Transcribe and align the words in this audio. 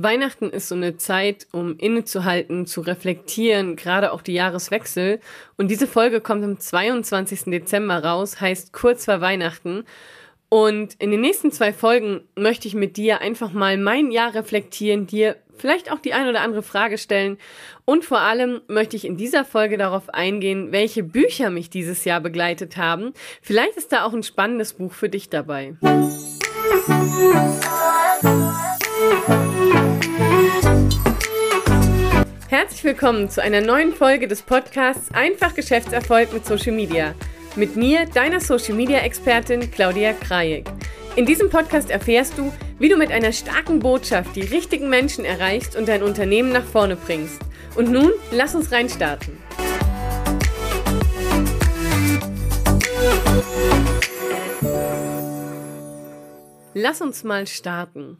Weihnachten 0.00 0.50
ist 0.50 0.68
so 0.68 0.76
eine 0.76 0.96
Zeit, 0.96 1.48
um 1.50 1.76
innezuhalten, 1.76 2.66
zu 2.66 2.82
reflektieren, 2.82 3.74
gerade 3.74 4.12
auch 4.12 4.22
die 4.22 4.32
Jahreswechsel. 4.32 5.18
Und 5.56 5.72
diese 5.72 5.88
Folge 5.88 6.20
kommt 6.20 6.44
am 6.44 6.60
22. 6.60 7.46
Dezember 7.46 8.04
raus, 8.04 8.40
heißt 8.40 8.72
kurz 8.72 9.06
vor 9.06 9.20
Weihnachten. 9.20 9.84
Und 10.50 10.94
in 11.00 11.10
den 11.10 11.20
nächsten 11.20 11.50
zwei 11.50 11.72
Folgen 11.72 12.20
möchte 12.36 12.68
ich 12.68 12.74
mit 12.74 12.96
dir 12.96 13.20
einfach 13.20 13.52
mal 13.52 13.76
mein 13.76 14.12
Jahr 14.12 14.34
reflektieren, 14.34 15.08
dir 15.08 15.34
vielleicht 15.56 15.90
auch 15.90 15.98
die 15.98 16.14
ein 16.14 16.28
oder 16.28 16.42
andere 16.42 16.62
Frage 16.62 16.96
stellen. 16.96 17.36
Und 17.84 18.04
vor 18.04 18.20
allem 18.20 18.60
möchte 18.68 18.94
ich 18.94 19.04
in 19.04 19.16
dieser 19.16 19.44
Folge 19.44 19.78
darauf 19.78 20.10
eingehen, 20.10 20.70
welche 20.70 21.02
Bücher 21.02 21.50
mich 21.50 21.70
dieses 21.70 22.04
Jahr 22.04 22.20
begleitet 22.20 22.76
haben. 22.76 23.14
Vielleicht 23.42 23.76
ist 23.76 23.90
da 23.90 24.04
auch 24.04 24.12
ein 24.12 24.22
spannendes 24.22 24.74
Buch 24.74 24.92
für 24.92 25.08
dich 25.08 25.28
dabei. 25.28 25.74
Herzlich 32.48 32.84
willkommen 32.84 33.28
zu 33.28 33.42
einer 33.42 33.60
neuen 33.60 33.92
Folge 33.92 34.28
des 34.28 34.42
Podcasts 34.42 35.12
Einfach 35.12 35.54
Geschäftserfolg 35.54 36.32
mit 36.32 36.46
Social 36.46 36.72
Media. 36.72 37.14
Mit 37.56 37.76
mir, 37.76 38.06
deiner 38.06 38.40
Social 38.40 38.74
Media 38.74 38.98
Expertin 38.98 39.70
Claudia 39.70 40.12
Krajek. 40.12 40.66
In 41.16 41.26
diesem 41.26 41.50
Podcast 41.50 41.90
erfährst 41.90 42.38
du, 42.38 42.52
wie 42.78 42.88
du 42.88 42.96
mit 42.96 43.10
einer 43.10 43.32
starken 43.32 43.80
Botschaft 43.80 44.36
die 44.36 44.42
richtigen 44.42 44.88
Menschen 44.88 45.24
erreichst 45.24 45.74
und 45.74 45.88
dein 45.88 46.02
Unternehmen 46.02 46.52
nach 46.52 46.64
vorne 46.64 46.96
bringst. 46.96 47.40
Und 47.74 47.90
nun, 47.90 48.12
lass 48.30 48.54
uns 48.54 48.70
reinstarten. 48.70 49.36
Lass 56.74 57.00
uns 57.00 57.24
mal 57.24 57.46
starten. 57.48 58.18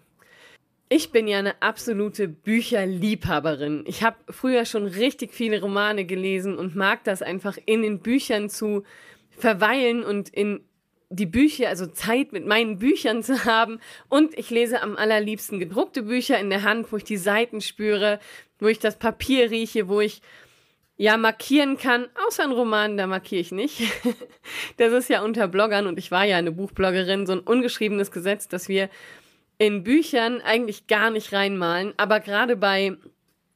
Ich 0.90 1.12
bin 1.12 1.28
ja 1.28 1.38
eine 1.38 1.60
absolute 1.60 2.28
Bücherliebhaberin. 2.28 3.84
Ich 3.86 4.02
habe 4.02 4.16
früher 4.30 4.64
schon 4.64 4.86
richtig 4.86 5.34
viele 5.34 5.60
Romane 5.60 6.06
gelesen 6.06 6.56
und 6.56 6.76
mag 6.76 7.04
das 7.04 7.20
einfach 7.20 7.58
in 7.66 7.82
den 7.82 8.00
Büchern 8.00 8.48
zu 8.48 8.84
verweilen 9.30 10.02
und 10.02 10.30
in 10.30 10.60
die 11.10 11.26
Bücher, 11.26 11.68
also 11.68 11.86
Zeit 11.86 12.32
mit 12.32 12.46
meinen 12.46 12.78
Büchern 12.78 13.22
zu 13.22 13.44
haben. 13.44 13.80
Und 14.08 14.36
ich 14.38 14.48
lese 14.48 14.82
am 14.82 14.96
allerliebsten 14.96 15.58
gedruckte 15.58 16.02
Bücher 16.02 16.38
in 16.38 16.48
der 16.48 16.62
Hand, 16.62 16.90
wo 16.90 16.96
ich 16.96 17.04
die 17.04 17.16
Seiten 17.18 17.60
spüre, 17.60 18.18
wo 18.58 18.66
ich 18.66 18.78
das 18.78 18.98
Papier 18.98 19.50
rieche, 19.50 19.88
wo 19.88 20.00
ich 20.00 20.22
ja 20.96 21.16
markieren 21.16 21.76
kann, 21.76 22.08
außer 22.26 22.44
in 22.44 22.50
Romanen, 22.50 22.96
da 22.96 23.06
markiere 23.06 23.40
ich 23.40 23.52
nicht. 23.52 23.82
das 24.78 24.92
ist 24.92 25.08
ja 25.08 25.22
unter 25.22 25.48
Bloggern 25.48 25.86
und 25.86 25.98
ich 25.98 26.10
war 26.10 26.24
ja 26.24 26.38
eine 26.38 26.50
Buchbloggerin, 26.50 27.26
so 27.26 27.34
ein 27.34 27.40
ungeschriebenes 27.40 28.10
Gesetz, 28.10 28.48
dass 28.48 28.68
wir 28.68 28.90
in 29.58 29.82
Büchern 29.82 30.40
eigentlich 30.40 30.86
gar 30.86 31.10
nicht 31.10 31.32
reinmalen, 31.32 31.92
aber 31.96 32.20
gerade 32.20 32.56
bei 32.56 32.96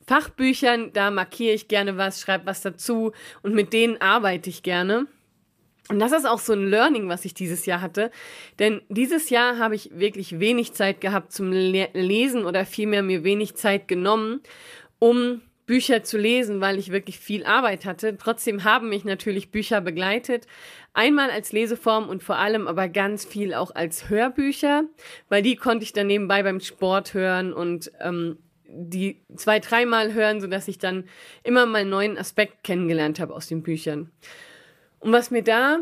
Fachbüchern, 0.06 0.92
da 0.92 1.10
markiere 1.10 1.54
ich 1.54 1.68
gerne 1.68 1.96
was, 1.96 2.20
schreibe 2.20 2.46
was 2.46 2.60
dazu 2.60 3.12
und 3.42 3.54
mit 3.54 3.72
denen 3.72 4.00
arbeite 4.00 4.50
ich 4.50 4.62
gerne. 4.62 5.06
Und 5.88 5.98
das 5.98 6.12
ist 6.12 6.26
auch 6.26 6.38
so 6.38 6.52
ein 6.52 6.68
Learning, 6.68 7.08
was 7.08 7.24
ich 7.24 7.34
dieses 7.34 7.66
Jahr 7.66 7.80
hatte. 7.80 8.10
Denn 8.58 8.82
dieses 8.88 9.30
Jahr 9.30 9.58
habe 9.58 9.74
ich 9.74 9.90
wirklich 9.98 10.38
wenig 10.38 10.72
Zeit 10.74 11.00
gehabt 11.00 11.32
zum 11.32 11.52
Le 11.52 11.88
Lesen 11.92 12.44
oder 12.44 12.64
vielmehr 12.64 13.02
mir 13.02 13.24
wenig 13.24 13.56
Zeit 13.56 13.88
genommen, 13.88 14.40
um 14.98 15.42
Bücher 15.72 16.02
zu 16.02 16.18
lesen, 16.18 16.60
weil 16.60 16.78
ich 16.78 16.92
wirklich 16.92 17.18
viel 17.18 17.46
Arbeit 17.46 17.86
hatte. 17.86 18.18
Trotzdem 18.18 18.62
haben 18.62 18.90
mich 18.90 19.06
natürlich 19.06 19.50
Bücher 19.50 19.80
begleitet. 19.80 20.46
Einmal 20.92 21.30
als 21.30 21.50
Leseform 21.50 22.10
und 22.10 22.22
vor 22.22 22.36
allem 22.36 22.68
aber 22.68 22.90
ganz 22.90 23.24
viel 23.24 23.54
auch 23.54 23.74
als 23.74 24.10
Hörbücher, 24.10 24.84
weil 25.30 25.40
die 25.40 25.56
konnte 25.56 25.84
ich 25.84 25.94
dann 25.94 26.08
nebenbei 26.08 26.42
beim 26.42 26.60
Sport 26.60 27.14
hören 27.14 27.54
und 27.54 27.90
ähm, 28.00 28.36
die 28.66 29.22
zwei, 29.34 29.60
dreimal 29.60 30.12
hören, 30.12 30.42
sodass 30.42 30.68
ich 30.68 30.76
dann 30.76 31.04
immer 31.42 31.64
mal 31.64 31.78
einen 31.78 31.88
neuen 31.88 32.18
Aspekt 32.18 32.64
kennengelernt 32.64 33.18
habe 33.18 33.32
aus 33.32 33.46
den 33.46 33.62
Büchern. 33.62 34.10
Und 35.00 35.12
was 35.12 35.30
mir 35.30 35.42
da 35.42 35.78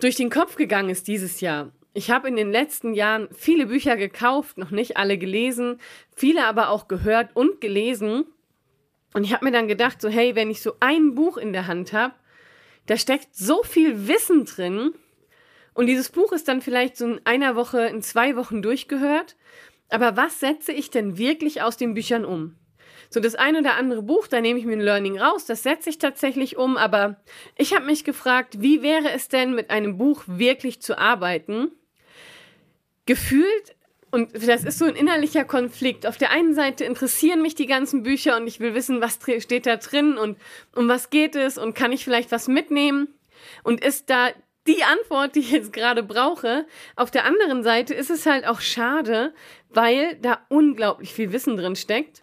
durch 0.00 0.16
den 0.16 0.30
Kopf 0.30 0.56
gegangen 0.56 0.88
ist 0.88 1.06
dieses 1.06 1.42
Jahr, 1.42 1.70
ich 1.92 2.10
habe 2.10 2.28
in 2.28 2.36
den 2.36 2.50
letzten 2.50 2.94
Jahren 2.94 3.28
viele 3.30 3.66
Bücher 3.66 3.98
gekauft, 3.98 4.56
noch 4.56 4.70
nicht 4.70 4.96
alle 4.96 5.18
gelesen, 5.18 5.80
viele 6.16 6.46
aber 6.46 6.70
auch 6.70 6.88
gehört 6.88 7.36
und 7.36 7.60
gelesen. 7.60 8.24
Und 9.14 9.24
ich 9.24 9.32
habe 9.32 9.44
mir 9.44 9.52
dann 9.52 9.68
gedacht, 9.68 10.02
so 10.02 10.08
hey, 10.08 10.34
wenn 10.34 10.50
ich 10.50 10.60
so 10.60 10.74
ein 10.80 11.14
Buch 11.14 11.38
in 11.38 11.52
der 11.52 11.66
Hand 11.66 11.92
habe, 11.92 12.14
da 12.86 12.98
steckt 12.98 13.34
so 13.34 13.62
viel 13.62 14.08
Wissen 14.08 14.44
drin. 14.44 14.92
Und 15.72 15.86
dieses 15.86 16.10
Buch 16.10 16.32
ist 16.32 16.48
dann 16.48 16.60
vielleicht 16.60 16.96
so 16.96 17.06
in 17.06 17.20
einer 17.24 17.56
Woche, 17.56 17.86
in 17.86 18.02
zwei 18.02 18.36
Wochen 18.36 18.60
durchgehört. 18.60 19.36
Aber 19.88 20.16
was 20.16 20.40
setze 20.40 20.72
ich 20.72 20.90
denn 20.90 21.16
wirklich 21.16 21.62
aus 21.62 21.76
den 21.76 21.94
Büchern 21.94 22.24
um? 22.24 22.56
So 23.08 23.20
das 23.20 23.36
ein 23.36 23.56
oder 23.56 23.76
andere 23.76 24.02
Buch, 24.02 24.26
da 24.26 24.40
nehme 24.40 24.58
ich 24.58 24.64
mir 24.66 24.72
ein 24.72 24.80
Learning 24.80 25.20
raus, 25.20 25.44
das 25.46 25.62
setze 25.62 25.90
ich 25.90 25.98
tatsächlich 25.98 26.56
um, 26.56 26.76
aber 26.76 27.20
ich 27.56 27.74
habe 27.74 27.86
mich 27.86 28.02
gefragt, 28.02 28.60
wie 28.60 28.82
wäre 28.82 29.12
es 29.12 29.28
denn 29.28 29.54
mit 29.54 29.70
einem 29.70 29.96
Buch 29.96 30.24
wirklich 30.26 30.82
zu 30.82 30.98
arbeiten? 30.98 31.70
Gefühlt 33.06 33.76
und 34.14 34.32
das 34.46 34.62
ist 34.62 34.78
so 34.78 34.84
ein 34.84 34.94
innerlicher 34.94 35.44
Konflikt. 35.44 36.06
Auf 36.06 36.16
der 36.16 36.30
einen 36.30 36.54
Seite 36.54 36.84
interessieren 36.84 37.42
mich 37.42 37.56
die 37.56 37.66
ganzen 37.66 38.04
Bücher 38.04 38.36
und 38.36 38.46
ich 38.46 38.60
will 38.60 38.72
wissen, 38.72 39.00
was 39.00 39.18
steht 39.40 39.66
da 39.66 39.76
drin 39.76 40.16
und 40.16 40.38
um 40.76 40.88
was 40.88 41.10
geht 41.10 41.34
es 41.34 41.58
und 41.58 41.74
kann 41.74 41.90
ich 41.90 42.04
vielleicht 42.04 42.30
was 42.30 42.46
mitnehmen? 42.46 43.08
Und 43.64 43.84
ist 43.84 44.08
da 44.10 44.28
die 44.68 44.84
Antwort, 44.84 45.34
die 45.34 45.40
ich 45.40 45.50
jetzt 45.50 45.72
gerade 45.72 46.04
brauche? 46.04 46.64
Auf 46.94 47.10
der 47.10 47.24
anderen 47.24 47.64
Seite 47.64 47.92
ist 47.92 48.08
es 48.08 48.24
halt 48.24 48.46
auch 48.46 48.60
schade, 48.60 49.34
weil 49.68 50.14
da 50.22 50.46
unglaublich 50.48 51.12
viel 51.12 51.32
Wissen 51.32 51.56
drin 51.56 51.74
steckt. 51.74 52.22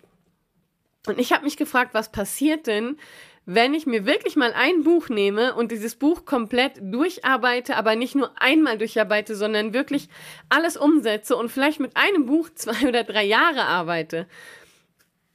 Und 1.08 1.20
ich 1.20 1.34
habe 1.34 1.44
mich 1.44 1.58
gefragt, 1.58 1.94
was 1.94 2.10
passiert 2.14 2.68
denn, 2.68 2.98
wenn 3.46 3.74
ich 3.74 3.86
mir 3.86 4.06
wirklich 4.06 4.36
mal 4.36 4.54
ein 4.54 4.84
Buch 4.84 5.10
nehme 5.10 5.56
und 5.56 5.72
dieses 5.72 5.96
Buch 5.96 6.26
komplett 6.26 6.74
durcharbeite, 6.82 7.76
aber 7.76 7.96
nicht 7.96 8.16
nur 8.16 8.32
einmal 8.40 8.78
durcharbeite, 8.78 9.36
sondern 9.36 9.74
wirklich 9.74 10.10
alles 10.50 10.78
umsetze 10.78 11.36
und 11.36 11.50
vielleicht 11.50 11.80
mit 11.80 11.98
einem 11.98 12.26
Buch 12.26 12.50
zwei 12.56 12.88
oder 12.88 13.04
drei 13.04 13.26
Jahre 13.26 13.64
arbeite. 13.64 14.28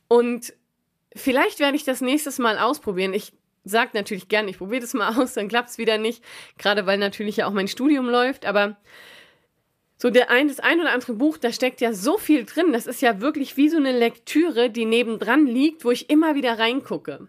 Und 0.09 0.55
vielleicht 1.15 1.59
werde 1.59 1.77
ich 1.77 1.85
das 1.85 2.01
nächstes 2.01 2.39
Mal 2.39 2.59
ausprobieren. 2.59 3.13
Ich 3.13 3.33
sage 3.65 3.91
natürlich 3.95 4.29
gerne, 4.29 4.51
ich 4.51 4.59
probiere 4.59 4.83
das 4.83 4.95
mal 4.95 5.17
aus, 5.21 5.35
dann 5.35 5.49
klappt 5.49 5.71
es 5.71 5.79
wieder 5.79 5.99
nicht, 5.99 6.23
gerade 6.59 6.87
weil 6.87 6.99
natürlich 6.99 7.39
ja 7.39 7.49
auch 7.49 7.53
mein 7.53 7.69
Studium 7.69 8.09
läuft, 8.09 8.47
aber 8.47 8.77
so 9.99 10.11
der 10.11 10.31
ein, 10.31 10.49
das 10.49 10.61
ein 10.61 10.81
oder 10.81 10.93
andere 10.93 11.15
Buch, 11.15 11.39
da 11.39 11.51
steckt 11.51 11.81
ja 11.81 11.93
so 11.93 12.19
viel 12.19 12.45
drin. 12.45 12.73
Das 12.73 12.87
ist 12.87 13.01
ja 13.01 13.21
wirklich 13.21 13.57
wie 13.57 13.71
so 13.71 13.79
eine 13.79 13.99
Lektüre, 13.99 14.71
die 14.71 14.85
nebendran 14.85 15.47
liegt, 15.47 15.85
wo 15.85 15.91
ich 15.91 16.11
immer 16.11 16.35
wieder 16.35 16.59
reingucke. 16.59 17.29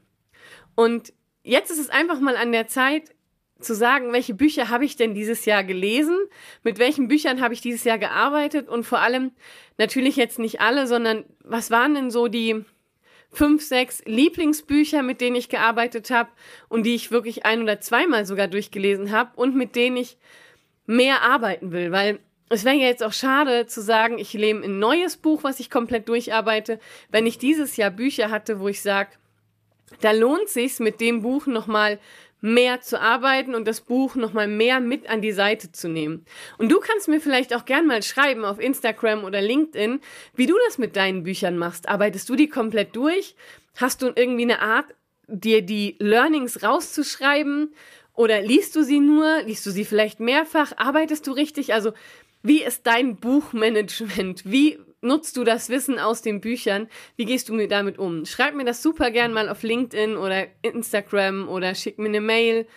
Und 0.78 1.12
jetzt 1.42 1.72
ist 1.72 1.80
es 1.80 1.90
einfach 1.90 2.20
mal 2.20 2.38
an 2.38 2.52
der 2.52 2.68
Zeit 2.68 3.16
zu 3.60 3.74
sagen, 3.74 4.14
welche 4.14 4.36
Bücher 4.36 4.70
habe 4.70 4.86
ich 4.86 4.96
denn 4.96 5.16
dieses 5.16 5.46
Jahr 5.46 5.64
gelesen, 5.64 6.16
mit 6.62 6.78
welchen 6.78 7.08
Büchern 7.08 7.42
habe 7.42 7.56
ich 7.56 7.62
dieses 7.62 7.84
Jahr 7.84 7.98
gearbeitet? 7.98 8.70
Und 8.70 8.84
vor 8.84 9.00
allem 9.00 9.32
natürlich 9.80 10.18
jetzt 10.18 10.38
nicht 10.38 10.62
alle, 10.62 10.86
sondern 10.86 11.26
was 11.44 11.72
waren 11.72 11.96
denn 11.96 12.12
so 12.12 12.28
die 12.28 12.64
fünf, 13.32 13.64
sechs 13.64 14.04
Lieblingsbücher, 14.06 15.02
mit 15.02 15.20
denen 15.20 15.36
ich 15.36 15.50
gearbeitet 15.50 16.12
habe 16.12 16.30
und 16.70 16.84
die 16.84 16.94
ich 16.94 17.10
wirklich 17.10 17.44
ein 17.44 17.64
oder 17.64 17.82
zweimal 17.82 18.28
sogar 18.28 18.48
durchgelesen 18.48 19.12
habe 19.12 19.32
und 19.36 19.56
mit 19.56 19.76
denen 19.76 19.98
ich 19.98 20.20
mehr 20.86 21.24
arbeiten 21.24 21.72
will, 21.72 21.92
weil 21.92 22.20
es 22.50 22.66
wäre 22.66 22.76
ja 22.76 22.86
jetzt 22.86 23.04
auch 23.04 23.14
schade 23.14 23.66
zu 23.66 23.82
sagen, 23.82 24.20
ich 24.20 24.32
lehne 24.34 24.64
ein 24.64 24.78
neues 24.78 25.18
Buch, 25.18 25.44
was 25.44 25.60
ich 25.60 25.72
komplett 25.72 26.08
durcharbeite, 26.08 26.80
wenn 27.10 27.26
ich 27.26 27.40
dieses 27.40 27.78
Jahr 27.78 27.90
Bücher 27.90 28.30
hatte, 28.30 28.60
wo 28.60 28.68
ich 28.68 28.84
sage, 28.84 29.10
da 30.02 30.12
lohnt 30.12 30.50
sich's 30.50 30.80
mit 30.80 31.02
dem 31.02 31.22
Buch 31.22 31.48
nochmal 31.48 32.00
mehr 32.40 32.82
zu 32.82 33.02
arbeiten 33.02 33.56
und 33.56 33.68
das 33.68 33.82
Buch 33.82 34.16
nochmal 34.16 34.48
mehr 34.48 34.80
mit 34.80 35.10
an 35.10 35.22
die 35.22 35.32
Seite 35.32 35.72
zu 35.72 35.90
nehmen. 35.90 36.26
Und 36.58 36.72
du 36.72 36.80
kannst 36.80 37.08
mir 37.08 37.20
vielleicht 37.20 37.54
auch 37.56 37.66
gern 37.66 37.88
mal 37.88 38.04
schreiben 38.04 38.46
auf 38.46 38.60
Instagram 38.60 39.24
oder 39.24 39.42
LinkedIn, 39.42 40.00
wie 40.36 40.46
du 40.46 40.56
das 40.68 40.78
mit 40.78 40.96
deinen 40.96 41.24
Büchern 41.24 41.58
machst. 41.58 41.90
Arbeitest 41.90 42.30
du 42.30 42.36
die 42.36 42.48
komplett 42.48 42.96
durch? 42.96 43.36
Hast 43.76 44.02
du 44.02 44.12
irgendwie 44.16 44.44
eine 44.44 44.62
Art, 44.62 44.86
dir 45.28 45.62
die 45.62 45.96
Learnings 46.00 46.64
rauszuschreiben? 46.64 47.74
Oder 48.14 48.42
liest 48.42 48.76
du 48.76 48.84
sie 48.84 49.00
nur? 49.00 49.42
Liest 49.44 49.66
du 49.66 49.72
sie 49.72 49.86
vielleicht 49.86 50.20
mehrfach? 50.20 50.74
Arbeitest 50.78 51.28
du 51.28 51.32
richtig? 51.32 51.74
Also, 51.74 51.94
wie 52.44 52.64
ist 52.64 52.88
dein 52.88 53.18
Buchmanagement? 53.18 54.44
Wie 54.46 54.80
nutzt 55.02 55.38
du 55.38 55.44
das 55.44 55.70
Wissen 55.70 56.00
aus 56.00 56.22
den 56.22 56.42
Büchern? 56.42 56.88
Wie 57.16 57.26
gehst 57.26 57.50
du 57.50 57.68
damit 57.68 58.00
um? 58.00 58.26
Schreib 58.26 58.56
mir 58.56 58.66
das 58.66 58.82
super 58.82 59.12
gern 59.12 59.34
mal 59.34 59.50
auf 59.50 59.64
LinkedIn 59.64 60.18
oder 60.18 60.48
Instagram 60.62 61.48
oder 61.48 61.76
schick 61.76 62.00
mir 62.00 62.10
eine 62.10 62.22
Mail. 62.22 62.68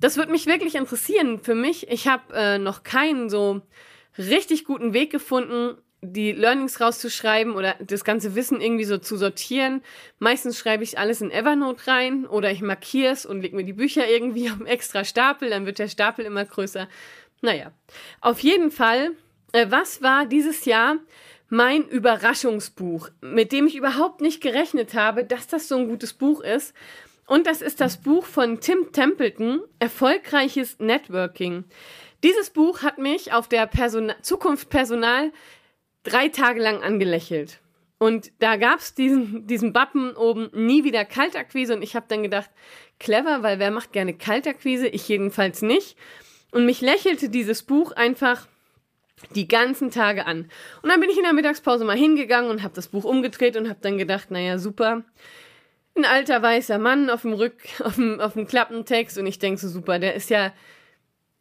Das 0.00 0.16
würde 0.16 0.32
mich 0.32 0.46
wirklich 0.46 0.74
interessieren. 0.76 1.40
Für 1.40 1.54
mich, 1.54 1.88
ich 1.88 2.06
habe 2.06 2.32
äh, 2.34 2.58
noch 2.58 2.84
keinen 2.84 3.28
so 3.28 3.62
richtig 4.16 4.64
guten 4.64 4.92
Weg 4.92 5.10
gefunden, 5.10 5.76
die 6.00 6.32
Learnings 6.32 6.80
rauszuschreiben 6.80 7.54
oder 7.54 7.74
das 7.80 8.04
ganze 8.04 8.34
Wissen 8.36 8.60
irgendwie 8.60 8.84
so 8.84 8.98
zu 8.98 9.16
sortieren. 9.16 9.82
Meistens 10.18 10.56
schreibe 10.58 10.84
ich 10.84 10.98
alles 10.98 11.20
in 11.20 11.32
Evernote 11.32 11.86
rein 11.88 12.26
oder 12.26 12.52
ich 12.52 12.62
markiere 12.62 13.12
es 13.12 13.26
und 13.26 13.42
lege 13.42 13.56
mir 13.56 13.64
die 13.64 13.72
Bücher 13.72 14.08
irgendwie 14.08 14.48
auf 14.50 14.58
einen 14.58 14.66
extra 14.66 15.04
Stapel, 15.04 15.50
dann 15.50 15.66
wird 15.66 15.78
der 15.78 15.88
Stapel 15.88 16.24
immer 16.24 16.44
größer. 16.44 16.88
Naja, 17.40 17.72
auf 18.20 18.40
jeden 18.40 18.70
Fall, 18.70 19.12
äh, 19.52 19.66
was 19.70 20.02
war 20.02 20.26
dieses 20.26 20.64
Jahr 20.64 20.96
mein 21.48 21.88
Überraschungsbuch, 21.88 23.08
mit 23.20 23.52
dem 23.52 23.66
ich 23.66 23.76
überhaupt 23.76 24.20
nicht 24.20 24.40
gerechnet 24.42 24.94
habe, 24.94 25.24
dass 25.24 25.46
das 25.46 25.68
so 25.68 25.76
ein 25.76 25.88
gutes 25.88 26.12
Buch 26.12 26.40
ist. 26.40 26.74
Und 27.26 27.46
das 27.46 27.62
ist 27.62 27.80
das 27.80 28.00
Buch 28.00 28.24
von 28.24 28.60
Tim 28.60 28.92
Templeton, 28.92 29.60
Erfolgreiches 29.78 30.78
Networking. 30.78 31.64
Dieses 32.22 32.50
Buch 32.50 32.82
hat 32.82 32.98
mich 32.98 33.32
auf 33.32 33.48
der 33.48 33.66
Person 33.66 34.12
Zukunft 34.22 34.70
Personal 34.70 35.32
drei 36.02 36.28
Tage 36.28 36.60
lang 36.60 36.82
angelächelt. 36.82 37.60
Und 37.98 38.30
da 38.38 38.56
gab's 38.56 38.94
diesen, 38.94 39.46
diesen 39.46 39.72
Bappen 39.72 40.14
oben, 40.16 40.50
nie 40.52 40.84
wieder 40.84 41.04
Kaltakquise. 41.04 41.74
Und 41.74 41.82
ich 41.82 41.96
habe 41.96 42.06
dann 42.08 42.22
gedacht, 42.22 42.50
clever, 43.00 43.42
weil 43.42 43.58
wer 43.58 43.70
macht 43.70 43.92
gerne 43.92 44.14
Kaltakquise? 44.14 44.88
Ich 44.88 45.08
jedenfalls 45.08 45.62
nicht. 45.62 45.96
Und 46.52 46.64
mich 46.64 46.80
lächelte 46.80 47.28
dieses 47.28 47.62
Buch 47.62 47.92
einfach 47.92 48.46
die 49.34 49.48
ganzen 49.48 49.90
Tage 49.90 50.26
an. 50.26 50.50
Und 50.82 50.90
dann 50.90 51.00
bin 51.00 51.10
ich 51.10 51.16
in 51.16 51.24
der 51.24 51.32
Mittagspause 51.32 51.84
mal 51.84 51.96
hingegangen 51.96 52.50
und 52.50 52.62
habe 52.62 52.74
das 52.74 52.88
Buch 52.88 53.04
umgedreht 53.04 53.56
und 53.56 53.68
habe 53.68 53.78
dann 53.80 53.98
gedacht, 53.98 54.30
naja, 54.30 54.58
super. 54.58 55.04
Ein 55.96 56.04
alter 56.04 56.42
weißer 56.42 56.78
Mann 56.78 57.10
auf 57.10 57.22
dem 57.22 57.32
Rück, 57.32 57.56
auf 57.84 57.96
dem, 57.96 58.20
auf 58.20 58.34
dem 58.34 58.46
Klappentext 58.46 59.18
und 59.18 59.26
ich 59.26 59.38
denke 59.38 59.60
so, 59.60 59.68
super, 59.68 59.98
der 59.98 60.14
ist 60.14 60.30
ja 60.30 60.52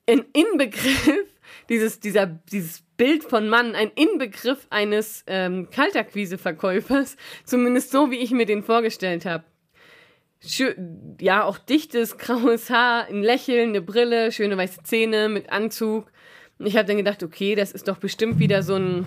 ein 0.09 0.25
Inbegriff, 0.33 1.27
dieses, 1.69 1.99
dieser, 1.99 2.25
dieses 2.25 2.83
Bild 2.97 3.23
von 3.23 3.49
Mann, 3.49 3.75
ein 3.75 3.91
Inbegriff 3.93 4.65
eines 4.69 5.23
ähm, 5.27 5.69
Kaltakquise-Verkäufers, 5.69 7.17
zumindest 7.45 7.91
so, 7.91 8.11
wie 8.11 8.17
ich 8.17 8.31
mir 8.31 8.45
den 8.45 8.63
vorgestellt 8.63 9.25
habe. 9.25 9.43
Ja, 11.19 11.45
auch 11.45 11.57
dichtes, 11.57 12.17
graues 12.19 12.69
Haar, 12.69 13.07
ein 13.07 13.23
Lächeln, 13.23 13.69
eine 13.69 13.81
Brille, 13.81 14.31
schöne 14.31 14.55
weiße 14.55 14.83
Zähne 14.83 15.29
mit 15.29 15.49
Anzug 15.49 16.11
und 16.59 16.65
ich 16.65 16.75
habe 16.75 16.87
dann 16.87 16.97
gedacht, 16.97 17.23
okay, 17.23 17.55
das 17.55 17.71
ist 17.71 17.87
doch 17.87 17.97
bestimmt 17.97 18.39
wieder 18.39 18.63
so 18.63 18.75
ein, 18.75 19.05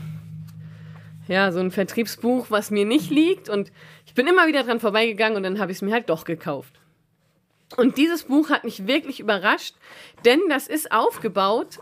ja, 1.26 1.50
so 1.50 1.61
ein 1.61 1.70
Vertriebsbuch, 1.70 2.47
was 2.50 2.70
mir 2.70 2.85
nicht 2.85 3.11
liegt. 3.11 3.49
Und 3.49 3.73
ich 4.06 4.14
bin 4.14 4.26
immer 4.26 4.47
wieder 4.47 4.62
dran 4.62 4.81
vorbeigegangen 4.81 5.37
und 5.37 5.43
dann 5.43 5.58
habe 5.58 5.73
ich 5.73 5.79
es 5.79 5.82
mir 5.82 5.93
halt 5.93 6.08
doch 6.11 6.25
gekauft. 6.25 6.75
Und 7.76 7.99
dieses 7.99 8.25
Buch 8.25 8.50
hat 8.50 8.64
mich 8.64 8.87
wirklich 8.87 9.20
überrascht, 9.20 9.76
denn 10.25 10.41
das 10.49 10.67
ist 10.69 10.93
aufgebaut 10.93 11.79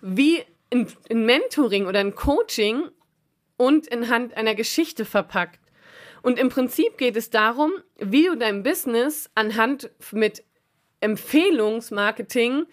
wie 0.00 0.42
ein, 0.72 0.86
ein 1.10 1.24
Mentoring 1.26 1.86
oder 1.86 2.00
ein 2.00 2.14
Coaching 2.14 2.84
und 3.56 3.86
in 3.86 4.08
Hand 4.08 4.36
einer 4.36 4.54
Geschichte 4.54 5.04
verpackt. 5.04 5.60
Und 6.22 6.38
im 6.38 6.48
Prinzip 6.48 6.98
geht 6.98 7.16
es 7.16 7.30
darum, 7.30 7.72
wie 7.98 8.26
du 8.26 8.36
dein 8.36 8.62
Business 8.62 9.30
anhand 9.34 9.90
mit 10.12 10.42
Empfehlungsmarketing 11.00 12.66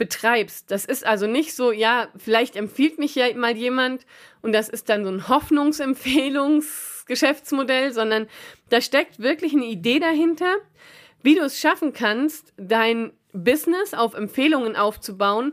betreibst. 0.00 0.68
Das 0.70 0.84
ist 0.86 1.06
also 1.06 1.26
nicht 1.26 1.54
so, 1.54 1.72
ja, 1.72 2.08
vielleicht 2.16 2.56
empfiehlt 2.56 2.98
mich 2.98 3.14
ja 3.14 3.26
mal 3.36 3.54
jemand 3.54 4.06
und 4.40 4.52
das 4.52 4.70
ist 4.70 4.88
dann 4.88 5.04
so 5.04 5.10
ein 5.10 5.28
Hoffnungsempfehlungsgeschäftsmodell, 5.28 7.92
sondern 7.92 8.26
da 8.70 8.80
steckt 8.80 9.18
wirklich 9.18 9.52
eine 9.52 9.66
Idee 9.66 9.98
dahinter, 9.98 10.54
wie 11.22 11.34
du 11.34 11.42
es 11.42 11.60
schaffen 11.60 11.92
kannst, 11.92 12.54
dein 12.56 13.12
Business 13.34 13.92
auf 13.92 14.14
Empfehlungen 14.14 14.74
aufzubauen 14.74 15.52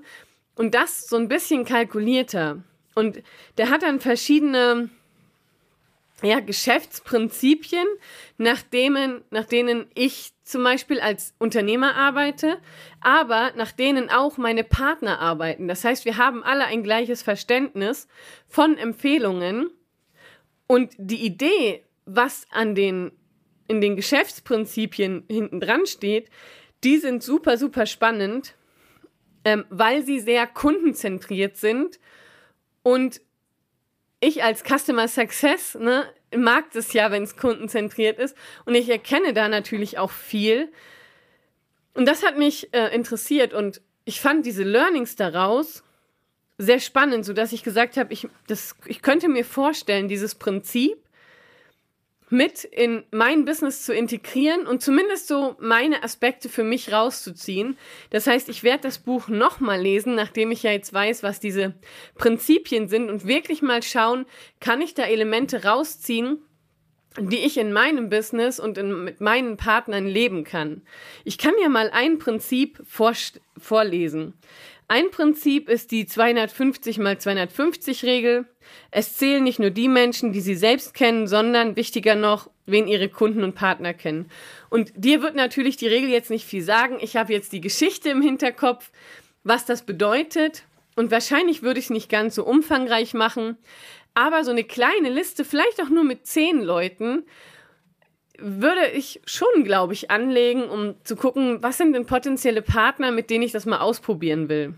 und 0.56 0.74
das 0.74 1.10
so 1.10 1.18
ein 1.18 1.28
bisschen 1.28 1.66
kalkulierter. 1.66 2.64
Und 2.96 3.22
der 3.58 3.70
hat 3.70 3.84
dann 3.84 4.00
verschiedene 4.00 4.90
ja, 6.24 6.40
Geschäftsprinzipien, 6.40 7.88
nach 8.38 8.62
denen, 8.62 9.24
nach 9.30 9.46
denen 9.46 9.86
ich 9.94 10.34
zum 10.44 10.64
Beispiel 10.64 11.00
als 11.00 11.36
Unternehmer 11.38 11.96
arbeite, 11.96 12.58
aber 13.02 13.52
nach 13.56 13.72
denen 13.72 14.10
auch 14.10 14.38
meine 14.38 14.64
Partner 14.64 15.20
arbeiten. 15.20 15.68
Das 15.68 15.84
heißt, 15.84 16.06
wir 16.06 16.18
haben 16.18 16.44
alle 16.44 16.66
ein 16.66 16.84
gleiches 16.84 17.22
Verständnis 17.22 18.08
von 18.48 18.78
Empfehlungen 18.78 19.70
und 20.68 20.94
die 20.98 21.26
Idee, 21.26 21.84
was 22.06 22.48
an 22.52 22.74
den, 22.74 23.12
in 23.68 23.82
den 23.82 23.96
Geschäftsprinzipien 23.96 25.26
hinten 25.30 25.60
dran 25.60 25.86
steht, 25.86 26.30
die 26.84 26.98
sind 26.98 27.22
super, 27.22 27.58
super 27.58 27.86
spannend, 27.86 28.56
ähm, 29.46 29.66
weil 29.70 30.04
sie 30.04 30.20
sehr 30.20 30.48
kundenzentriert 30.48 31.58
sind 31.58 32.00
und 32.82 33.22
ich 34.20 34.44
als 34.44 34.64
Customer 34.64 35.08
Success 35.08 35.76
ne, 35.76 36.06
mag 36.36 36.66
es 36.76 36.94
ja, 36.94 37.12
wenn 37.12 37.24
es 37.24 37.38
kundenzentriert 37.38 38.20
ist. 38.20 38.36
Und 38.66 38.76
ich 38.76 38.90
erkenne 38.90 39.34
da 39.34 39.48
natürlich 39.48 39.98
auch 39.98 40.12
viel. 40.12 40.72
Und 41.94 42.08
das 42.08 42.24
hat 42.24 42.38
mich 42.38 42.74
äh, 42.74 42.94
interessiert 42.94 43.54
und 43.54 43.82
ich 44.06 44.22
fand 44.22 44.46
diese 44.46 44.64
Learnings 44.64 45.16
daraus 45.16 45.84
sehr 46.58 46.80
spannend, 46.80 47.26
sodass 47.26 47.52
ich 47.54 47.64
gesagt 47.64 47.98
habe, 47.98 48.14
ich, 48.14 48.28
ich 48.86 49.02
könnte 49.02 49.28
mir 49.28 49.46
vorstellen, 49.46 50.08
dieses 50.08 50.36
Prinzip 50.36 50.98
mit 52.30 52.66
in 52.66 53.04
mein 53.12 53.46
Business 53.46 53.84
zu 53.84 53.94
integrieren 53.94 54.68
und 54.68 54.82
zumindest 54.82 55.28
so 55.28 55.56
meine 55.60 56.04
Aspekte 56.04 56.50
für 56.50 56.64
mich 56.64 56.92
rauszuziehen. 56.92 57.78
Das 58.10 58.28
heißt, 58.28 58.50
ich 58.50 58.64
werde 58.64 58.84
das 58.84 58.98
Buch 58.98 59.28
nochmal 59.30 59.82
lesen, 59.82 60.16
nachdem 60.16 60.52
ich 60.52 60.64
ja 60.64 60.72
jetzt 60.72 60.94
weiß, 60.94 61.24
was 61.24 61.40
diese 61.40 61.74
Prinzipien 62.16 62.90
sind 62.90 63.10
und 63.10 63.26
wirklich 63.26 63.62
mal 63.62 63.82
schauen, 63.82 64.26
kann 64.60 64.82
ich 64.82 64.94
da 64.94 65.04
Elemente 65.04 65.64
rausziehen, 65.64 66.40
die 67.20 67.40
ich 67.40 67.58
in 67.58 67.74
meinem 67.74 68.10
Business 68.10 68.60
und 68.60 68.78
in, 68.78 69.04
mit 69.04 69.22
meinen 69.22 69.58
Partnern 69.58 70.06
leben 70.06 70.44
kann. 70.44 70.82
Ich 71.24 71.38
kann 71.38 71.54
ja 71.62 71.70
mal 71.70 71.90
ein 71.92 72.20
Prinzip 72.20 72.82
vor, 72.86 73.14
vorlesen. 73.58 74.34
Ein 74.90 75.12
Prinzip 75.12 75.68
ist 75.68 75.92
die 75.92 76.06
250 76.06 76.98
mal 77.00 77.18
250 77.18 78.04
Regel. 78.04 78.46
Es 78.90 79.18
zählen 79.18 79.44
nicht 79.44 79.60
nur 79.60 79.70
die 79.70 79.90
Menschen, 79.90 80.32
die 80.32 80.40
sie 80.40 80.56
selbst 80.56 80.94
kennen, 80.94 81.28
sondern 81.28 81.76
wichtiger 81.76 82.16
noch, 82.16 82.50
wen 82.66 82.88
ihre 82.88 83.10
Kunden 83.10 83.44
und 83.44 83.54
Partner 83.54 83.94
kennen. 83.94 84.30
Und 84.70 84.94
dir 84.96 85.22
wird 85.22 85.36
natürlich 85.36 85.76
die 85.76 85.88
Regel 85.88 86.10
jetzt 86.10 86.30
nicht 86.30 86.46
viel 86.46 86.62
sagen. 86.62 86.98
Ich 87.02 87.18
habe 87.18 87.34
jetzt 87.34 87.52
die 87.52 87.62
Geschichte 87.62 88.10
im 88.10 88.22
Hinterkopf, 88.22 88.92
was 89.44 89.66
das 89.66 89.86
bedeutet. 89.86 90.64
Und 90.96 91.12
wahrscheinlich 91.12 91.64
würde 91.64 91.80
ich 91.80 91.88
es 91.88 91.92
nicht 91.92 92.10
ganz 92.10 92.36
so 92.36 92.46
umfangreich 92.46 93.14
machen. 93.14 93.58
Aber 94.14 94.46
so 94.46 94.52
eine 94.52 94.64
kleine 94.64 95.10
Liste, 95.10 95.44
vielleicht 95.44 95.82
auch 95.82 95.90
nur 95.90 96.06
mit 96.06 96.26
zehn 96.26 96.62
Leuten, 96.62 97.26
würde 98.40 98.88
ich 98.94 99.22
schon, 99.26 99.64
glaube 99.64 99.94
ich, 99.94 100.12
anlegen, 100.12 100.64
um 100.64 100.96
zu 101.04 101.16
gucken, 101.16 101.62
was 101.62 101.78
sind 101.78 101.94
denn 101.94 102.06
potenzielle 102.06 102.62
Partner, 102.62 103.12
mit 103.12 103.30
denen 103.30 103.44
ich 103.44 103.52
das 103.52 103.66
mal 103.66 103.80
ausprobieren 103.80 104.50
will. 104.50 104.74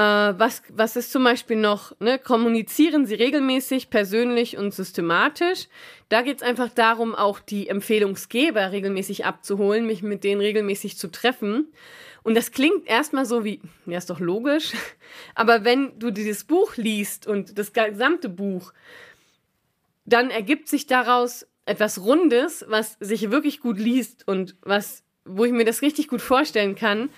Äh, 0.00 0.38
was, 0.38 0.62
was 0.70 0.96
ist 0.96 1.12
zum 1.12 1.24
Beispiel 1.24 1.56
noch? 1.56 1.94
Ne? 2.00 2.18
Kommunizieren 2.18 3.04
Sie 3.04 3.16
regelmäßig, 3.16 3.90
persönlich 3.90 4.56
und 4.56 4.72
systematisch. 4.72 5.68
Da 6.08 6.22
geht 6.22 6.38
es 6.38 6.42
einfach 6.42 6.70
darum, 6.70 7.14
auch 7.14 7.38
die 7.38 7.68
Empfehlungsgeber 7.68 8.72
regelmäßig 8.72 9.26
abzuholen, 9.26 9.86
mich 9.86 10.02
mit 10.02 10.24
denen 10.24 10.40
regelmäßig 10.40 10.96
zu 10.96 11.10
treffen. 11.10 11.68
Und 12.22 12.34
das 12.34 12.50
klingt 12.50 12.86
erstmal 12.86 13.26
so 13.26 13.44
wie, 13.44 13.60
ja, 13.84 13.98
ist 13.98 14.08
doch 14.08 14.20
logisch. 14.20 14.72
Aber 15.34 15.64
wenn 15.64 15.98
du 15.98 16.10
dieses 16.10 16.44
Buch 16.44 16.76
liest 16.76 17.26
und 17.26 17.58
das 17.58 17.74
gesamte 17.74 18.30
Buch, 18.30 18.72
dann 20.04 20.30
ergibt 20.30 20.68
sich 20.68 20.86
daraus 20.86 21.46
etwas 21.66 22.02
Rundes, 22.02 22.64
was 22.68 22.96
sich 23.00 23.30
wirklich 23.30 23.60
gut 23.60 23.78
liest 23.78 24.26
und 24.26 24.56
was, 24.62 25.04
wo 25.24 25.44
ich 25.44 25.52
mir 25.52 25.64
das 25.64 25.82
richtig 25.82 26.08
gut 26.08 26.20
vorstellen 26.20 26.74
kann, 26.74 27.10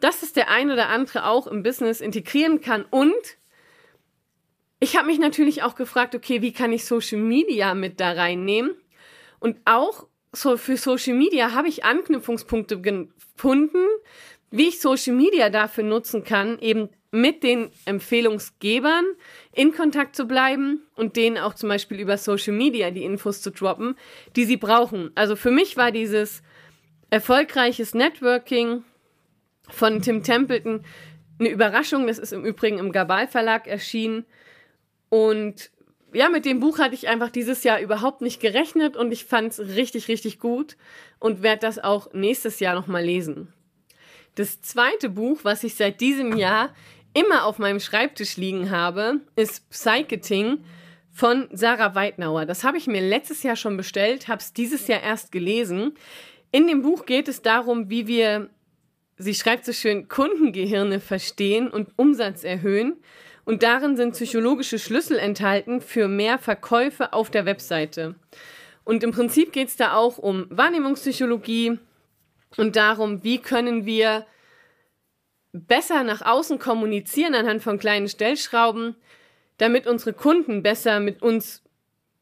dass 0.00 0.22
es 0.22 0.32
der 0.32 0.48
ein 0.50 0.70
oder 0.70 0.88
andere 0.88 1.26
auch 1.26 1.46
im 1.46 1.62
Business 1.62 2.00
integrieren 2.00 2.60
kann. 2.60 2.84
Und 2.90 3.12
ich 4.80 4.96
habe 4.96 5.08
mich 5.08 5.18
natürlich 5.18 5.62
auch 5.62 5.74
gefragt, 5.74 6.14
okay, 6.14 6.40
wie 6.40 6.52
kann 6.52 6.72
ich 6.72 6.84
Social 6.84 7.18
Media 7.18 7.74
mit 7.74 8.00
da 8.00 8.12
reinnehmen? 8.12 8.74
Und 9.40 9.58
auch 9.64 10.06
so 10.32 10.56
für 10.56 10.76
Social 10.76 11.14
Media 11.14 11.52
habe 11.52 11.68
ich 11.68 11.84
Anknüpfungspunkte 11.84 12.80
gefunden, 12.80 13.84
wie 14.50 14.68
ich 14.68 14.80
Social 14.80 15.14
Media 15.14 15.50
dafür 15.50 15.84
nutzen 15.84 16.24
kann, 16.24 16.58
eben 16.60 16.88
mit 17.10 17.42
den 17.42 17.70
Empfehlungsgebern 17.86 19.04
in 19.52 19.72
Kontakt 19.72 20.14
zu 20.14 20.26
bleiben 20.26 20.82
und 20.94 21.16
denen 21.16 21.38
auch 21.38 21.54
zum 21.54 21.68
Beispiel 21.68 22.00
über 22.00 22.18
Social 22.18 22.52
Media 22.52 22.90
die 22.90 23.04
Infos 23.04 23.40
zu 23.40 23.50
droppen, 23.50 23.96
die 24.36 24.44
sie 24.44 24.58
brauchen. 24.58 25.10
Also 25.14 25.34
für 25.34 25.50
mich 25.50 25.76
war 25.76 25.90
dieses 25.90 26.42
erfolgreiches 27.10 27.94
Networking 27.94 28.84
von 29.70 30.02
Tim 30.02 30.22
Templeton 30.22 30.84
eine 31.38 31.48
Überraschung. 31.48 32.06
Das 32.06 32.18
ist 32.18 32.32
im 32.32 32.44
Übrigen 32.44 32.78
im 32.78 32.92
Gabal 32.92 33.26
Verlag 33.26 33.66
erschienen. 33.66 34.26
Und 35.08 35.70
ja, 36.12 36.28
mit 36.28 36.44
dem 36.44 36.60
Buch 36.60 36.78
hatte 36.78 36.94
ich 36.94 37.08
einfach 37.08 37.30
dieses 37.30 37.64
Jahr 37.64 37.80
überhaupt 37.80 38.20
nicht 38.20 38.40
gerechnet 38.40 38.96
und 38.96 39.12
ich 39.12 39.24
fand 39.24 39.52
es 39.52 39.60
richtig, 39.60 40.08
richtig 40.08 40.38
gut 40.38 40.76
und 41.18 41.42
werde 41.42 41.60
das 41.60 41.78
auch 41.78 42.12
nächstes 42.12 42.60
Jahr 42.60 42.74
nochmal 42.74 43.04
lesen. 43.04 43.52
Das 44.34 44.62
zweite 44.62 45.10
Buch, 45.10 45.40
was 45.42 45.64
ich 45.64 45.74
seit 45.74 46.00
diesem 46.00 46.36
Jahr 46.36 46.72
immer 47.14 47.44
auf 47.44 47.58
meinem 47.58 47.80
Schreibtisch 47.80 48.36
liegen 48.36 48.70
habe, 48.70 49.20
ist 49.36 49.68
Psycheting 49.70 50.64
von 51.10 51.48
Sarah 51.52 51.94
Weidnauer. 51.94 52.46
Das 52.46 52.64
habe 52.64 52.78
ich 52.78 52.86
mir 52.86 53.00
letztes 53.00 53.42
Jahr 53.42 53.56
schon 53.56 53.76
bestellt, 53.76 54.28
habe 54.28 54.40
es 54.40 54.52
dieses 54.52 54.86
Jahr 54.86 55.02
erst 55.02 55.32
gelesen. 55.32 55.94
In 56.52 56.66
dem 56.66 56.82
Buch 56.82 57.06
geht 57.06 57.28
es 57.28 57.42
darum, 57.42 57.90
wie 57.90 58.06
wir, 58.06 58.50
sie 59.16 59.34
schreibt 59.34 59.64
so 59.64 59.72
schön, 59.72 60.08
Kundengehirne 60.08 61.00
verstehen 61.00 61.68
und 61.68 61.90
Umsatz 61.96 62.44
erhöhen. 62.44 62.96
und 63.44 63.62
darin 63.62 63.96
sind 63.96 64.12
psychologische 64.12 64.78
Schlüssel 64.78 65.18
enthalten 65.18 65.80
für 65.80 66.06
mehr 66.06 66.38
Verkäufe 66.38 67.14
auf 67.14 67.30
der 67.30 67.46
Webseite. 67.46 68.14
Und 68.84 69.02
im 69.02 69.10
Prinzip 69.10 69.52
geht 69.52 69.68
es 69.68 69.76
da 69.76 69.94
auch 69.94 70.18
um 70.18 70.46
Wahrnehmungspsychologie 70.50 71.78
und 72.58 72.76
darum, 72.76 73.24
wie 73.24 73.38
können 73.38 73.86
wir 73.86 74.26
besser 75.66 76.04
nach 76.04 76.22
außen 76.22 76.58
kommunizieren 76.58 77.34
anhand 77.34 77.62
von 77.62 77.78
kleinen 77.78 78.08
Stellschrauben, 78.08 78.96
damit 79.58 79.86
unsere 79.86 80.12
Kunden 80.12 80.62
besser 80.62 81.00
mit 81.00 81.22
uns 81.22 81.62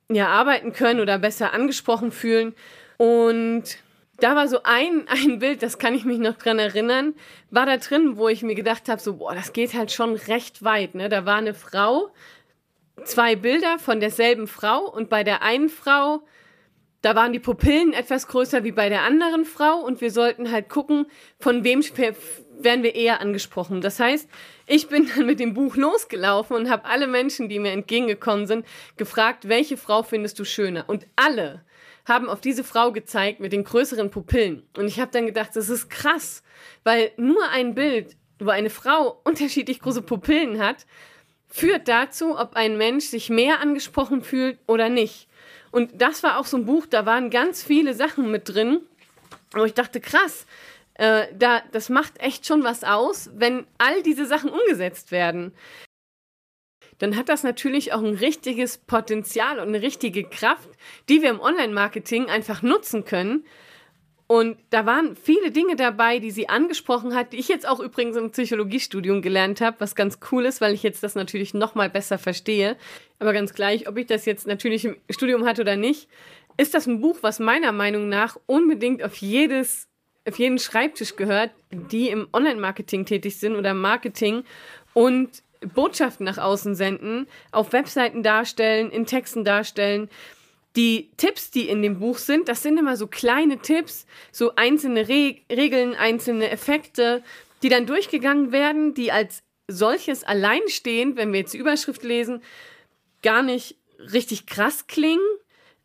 ja, 0.08 0.28
arbeiten 0.28 0.72
können 0.72 1.00
oder 1.00 1.18
besser 1.18 1.52
angesprochen 1.52 2.12
fühlen. 2.12 2.54
Und 2.96 3.64
da 4.18 4.34
war 4.34 4.48
so 4.48 4.62
ein, 4.62 5.06
ein 5.08 5.38
Bild, 5.38 5.62
das 5.62 5.78
kann 5.78 5.94
ich 5.94 6.04
mich 6.04 6.18
noch 6.18 6.36
dran 6.36 6.58
erinnern, 6.58 7.14
war 7.50 7.66
da 7.66 7.76
drin, 7.76 8.16
wo 8.16 8.28
ich 8.28 8.42
mir 8.42 8.54
gedacht 8.54 8.88
habe, 8.88 9.00
so, 9.00 9.16
boah, 9.16 9.34
das 9.34 9.52
geht 9.52 9.74
halt 9.74 9.92
schon 9.92 10.14
recht 10.14 10.64
weit. 10.64 10.94
Ne? 10.94 11.08
Da 11.08 11.26
war 11.26 11.36
eine 11.36 11.54
Frau, 11.54 12.10
zwei 13.04 13.36
Bilder 13.36 13.78
von 13.78 14.00
derselben 14.00 14.46
Frau 14.46 14.88
und 14.88 15.10
bei 15.10 15.24
der 15.24 15.42
einen 15.42 15.68
Frau, 15.68 16.22
da 17.02 17.14
waren 17.14 17.32
die 17.32 17.38
Pupillen 17.38 17.92
etwas 17.92 18.26
größer 18.26 18.64
wie 18.64 18.72
bei 18.72 18.88
der 18.88 19.02
anderen 19.02 19.44
Frau 19.44 19.78
und 19.80 20.00
wir 20.00 20.10
sollten 20.10 20.50
halt 20.50 20.68
gucken, 20.68 21.06
von 21.38 21.62
wem 21.62 21.82
werden 22.58 22.82
wir 22.82 22.94
eher 22.94 23.20
angesprochen. 23.20 23.80
Das 23.80 24.00
heißt, 24.00 24.28
ich 24.66 24.88
bin 24.88 25.08
dann 25.14 25.26
mit 25.26 25.40
dem 25.40 25.54
Buch 25.54 25.76
losgelaufen 25.76 26.56
und 26.56 26.70
habe 26.70 26.84
alle 26.84 27.06
Menschen, 27.06 27.48
die 27.48 27.58
mir 27.58 27.72
entgegengekommen 27.72 28.46
sind, 28.46 28.66
gefragt, 28.96 29.48
welche 29.48 29.76
Frau 29.76 30.02
findest 30.02 30.38
du 30.38 30.44
schöner? 30.44 30.88
Und 30.88 31.06
alle 31.16 31.64
haben 32.06 32.28
auf 32.28 32.40
diese 32.40 32.64
Frau 32.64 32.92
gezeigt 32.92 33.40
mit 33.40 33.52
den 33.52 33.64
größeren 33.64 34.10
Pupillen. 34.10 34.62
Und 34.76 34.86
ich 34.86 35.00
habe 35.00 35.10
dann 35.10 35.26
gedacht, 35.26 35.50
das 35.54 35.68
ist 35.68 35.90
krass, 35.90 36.42
weil 36.84 37.10
nur 37.16 37.48
ein 37.50 37.74
Bild, 37.74 38.16
wo 38.38 38.50
eine 38.50 38.70
Frau 38.70 39.20
unterschiedlich 39.24 39.80
große 39.80 40.02
Pupillen 40.02 40.60
hat, 40.60 40.86
führt 41.48 41.88
dazu, 41.88 42.38
ob 42.38 42.54
ein 42.54 42.76
Mensch 42.76 43.06
sich 43.06 43.30
mehr 43.30 43.60
angesprochen 43.60 44.22
fühlt 44.22 44.58
oder 44.66 44.88
nicht. 44.88 45.28
Und 45.70 46.00
das 46.00 46.22
war 46.22 46.38
auch 46.38 46.46
so 46.46 46.56
ein 46.56 46.66
Buch, 46.66 46.86
da 46.86 47.06
waren 47.06 47.30
ganz 47.30 47.62
viele 47.62 47.94
Sachen 47.94 48.30
mit 48.30 48.48
drin, 48.48 48.80
wo 49.52 49.64
ich 49.64 49.74
dachte, 49.74 50.00
krass, 50.00 50.46
äh, 50.98 51.26
da, 51.34 51.62
das 51.72 51.88
macht 51.88 52.20
echt 52.20 52.46
schon 52.46 52.64
was 52.64 52.84
aus, 52.84 53.30
wenn 53.34 53.66
all 53.78 54.02
diese 54.02 54.26
Sachen 54.26 54.50
umgesetzt 54.50 55.12
werden 55.12 55.52
dann 56.98 57.16
hat 57.16 57.28
das 57.28 57.42
natürlich 57.42 57.92
auch 57.92 58.02
ein 58.02 58.14
richtiges 58.14 58.78
Potenzial 58.78 59.58
und 59.58 59.68
eine 59.68 59.82
richtige 59.82 60.24
Kraft, 60.24 60.68
die 61.08 61.22
wir 61.22 61.30
im 61.30 61.40
Online-Marketing 61.40 62.30
einfach 62.30 62.62
nutzen 62.62 63.04
können. 63.04 63.44
Und 64.28 64.58
da 64.70 64.86
waren 64.86 65.14
viele 65.14 65.52
Dinge 65.52 65.76
dabei, 65.76 66.18
die 66.18 66.32
sie 66.32 66.48
angesprochen 66.48 67.14
hat, 67.14 67.32
die 67.32 67.36
ich 67.36 67.46
jetzt 67.46 67.68
auch 67.68 67.78
übrigens 67.78 68.16
im 68.16 68.32
Psychologiestudium 68.32 69.22
gelernt 69.22 69.60
habe, 69.60 69.78
was 69.78 69.94
ganz 69.94 70.18
cool 70.32 70.46
ist, 70.46 70.60
weil 70.60 70.74
ich 70.74 70.82
jetzt 70.82 71.04
das 71.04 71.14
natürlich 71.14 71.54
noch 71.54 71.76
mal 71.76 71.88
besser 71.88 72.18
verstehe. 72.18 72.76
Aber 73.20 73.32
ganz 73.32 73.54
gleich, 73.54 73.88
ob 73.88 73.96
ich 73.98 74.06
das 74.06 74.24
jetzt 74.24 74.46
natürlich 74.46 74.84
im 74.84 74.96
Studium 75.10 75.46
hatte 75.46 75.62
oder 75.62 75.76
nicht, 75.76 76.08
ist 76.56 76.74
das 76.74 76.86
ein 76.86 77.00
Buch, 77.00 77.18
was 77.20 77.38
meiner 77.38 77.70
Meinung 77.70 78.08
nach 78.08 78.36
unbedingt 78.46 79.04
auf 79.04 79.14
jedes 79.16 79.86
auf 80.26 80.38
jeden 80.38 80.58
Schreibtisch 80.58 81.16
gehört, 81.16 81.50
die 81.70 82.08
im 82.08 82.28
Online-Marketing 82.32 83.06
tätig 83.06 83.38
sind 83.38 83.54
oder 83.56 83.74
Marketing 83.74 84.44
und 84.92 85.42
Botschaften 85.74 86.26
nach 86.26 86.38
außen 86.38 86.74
senden, 86.74 87.26
auf 87.52 87.72
Webseiten 87.72 88.22
darstellen, 88.22 88.90
in 88.90 89.06
Texten 89.06 89.44
darstellen. 89.44 90.08
Die 90.74 91.10
Tipps, 91.16 91.50
die 91.50 91.68
in 91.68 91.80
dem 91.80 92.00
Buch 92.00 92.18
sind, 92.18 92.48
das 92.48 92.62
sind 92.62 92.78
immer 92.78 92.96
so 92.96 93.06
kleine 93.06 93.58
Tipps, 93.58 94.06
so 94.30 94.54
einzelne 94.56 95.08
Re 95.08 95.36
Regeln, 95.50 95.94
einzelne 95.94 96.50
Effekte, 96.50 97.22
die 97.62 97.68
dann 97.68 97.86
durchgegangen 97.86 98.52
werden, 98.52 98.92
die 98.92 99.10
als 99.10 99.42
solches 99.68 100.22
alleinstehend, 100.24 101.16
wenn 101.16 101.32
wir 101.32 101.40
jetzt 101.40 101.54
die 101.54 101.58
Überschrift 101.58 102.02
lesen, 102.02 102.42
gar 103.22 103.42
nicht 103.42 103.76
richtig 104.12 104.46
krass 104.46 104.86
klingen. 104.86 105.24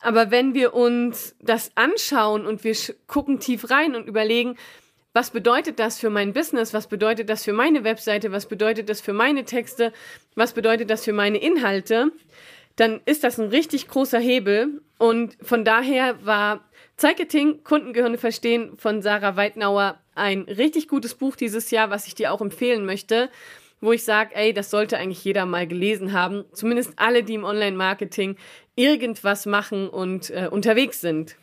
Aber 0.02 0.32
wenn 0.32 0.54
wir 0.54 0.74
uns 0.74 1.36
das 1.40 1.72
anschauen 1.76 2.46
und 2.46 2.64
wir 2.64 2.76
gucken 3.08 3.40
tief 3.40 3.70
rein 3.70 3.96
und 3.96 4.08
überlegen, 4.08 4.58
was 5.14 5.30
bedeutet 5.30 5.80
das 5.80 6.00
für 6.00 6.10
mein 6.10 6.34
Business, 6.34 6.74
was 6.74 6.88
bedeutet 6.88 7.30
das 7.30 7.44
für 7.44 7.54
meine 7.54 7.84
Webseite, 7.84 8.32
was 8.32 8.48
bedeutet 8.48 8.90
das 8.90 9.02
für 9.02 9.14
meine 9.14 9.44
Texte, 9.46 9.92
was 10.36 10.54
bedeutet 10.54 10.90
das 10.90 11.04
für 11.04 11.14
meine 11.14 11.38
Inhalte, 11.38 12.12
dann 12.78 13.02
ist 13.06 13.24
das 13.24 13.38
ein 13.38 13.50
richtig 13.50 13.88
großer 13.90 14.20
Hebel. 14.20 14.82
Und 14.98 15.38
von 15.42 15.66
daher 15.66 16.26
war 16.26 16.64
Zeitgeting, 16.96 17.64
Kundengehirne 17.64 18.18
verstehen 18.18 18.78
von 18.78 19.02
Sarah 19.02 19.36
Weidnauer 19.36 20.00
ein 20.16 20.44
richtig 20.44 20.88
gutes 20.88 21.16
Buch 21.16 21.36
dieses 21.36 21.72
Jahr, 21.72 21.90
was 21.90 22.08
ich 22.08 22.16
dir 22.16 22.32
auch 22.32 22.42
empfehlen 22.42 22.86
möchte, 22.86 23.30
wo 23.82 23.92
ich 23.92 24.04
sage, 24.04 24.36
ey, 24.36 24.54
das 24.54 24.70
sollte 24.70 24.98
eigentlich 24.98 25.24
jeder 25.26 25.46
mal 25.46 25.68
gelesen 25.68 26.14
haben. 26.14 26.46
Zumindest 26.54 26.94
alle, 26.98 27.24
die 27.24 27.34
im 27.34 27.44
Online-Marketing 27.44 28.38
irgendwas 28.76 29.46
machen 29.46 29.90
und 29.90 30.30
äh, 30.30 30.48
unterwegs 30.50 31.02
sind. 31.02 31.36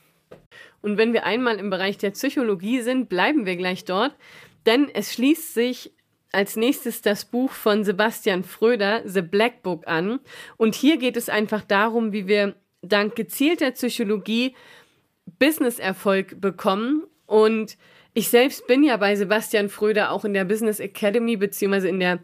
Und 0.81 0.97
wenn 0.97 1.13
wir 1.13 1.27
einmal 1.27 1.59
im 1.59 1.71
Bereich 1.71 1.99
der 1.99 2.13
Psychologie 2.13 2.81
sind, 2.81 3.09
bleiben 3.09 3.45
wir 3.45 3.57
gleich 3.57 3.85
dort, 3.85 4.15
denn 4.65 4.89
es 4.93 5.13
schließt 5.13 5.53
sich 5.55 5.93
als 6.31 6.57
nächstes 6.57 7.03
das 7.03 7.25
Buch 7.25 7.51
von 7.51 7.85
Sebastian 7.85 8.45
Fröder, 8.45 9.03
The 9.05 9.23
Black 9.23 9.63
Book, 9.63 9.89
an. 9.89 10.21
Und 10.57 10.75
hier 10.75 10.99
geht 10.99 11.17
es 11.17 11.29
einfach 11.29 11.63
darum, 11.63 12.13
wie 12.13 12.29
wir 12.29 12.55
dank 12.83 13.17
gezielter 13.17 13.71
Psychologie 13.73 14.55
Business-Erfolg 15.39 16.41
bekommen. 16.41 17.07
Und 17.27 17.77
ich 18.19 18.31
selbst 18.31 18.67
bin 18.67 18.83
ja 18.83 18.97
bei 18.97 19.15
Sebastian 19.15 19.69
Fröder 19.69 20.11
auch 20.11 20.25
in 20.25 20.35
der 20.35 20.45
Business 20.45 20.81
Academy 20.81 21.37
beziehungsweise 21.37 21.89
in 21.89 22.01
der 22.01 22.19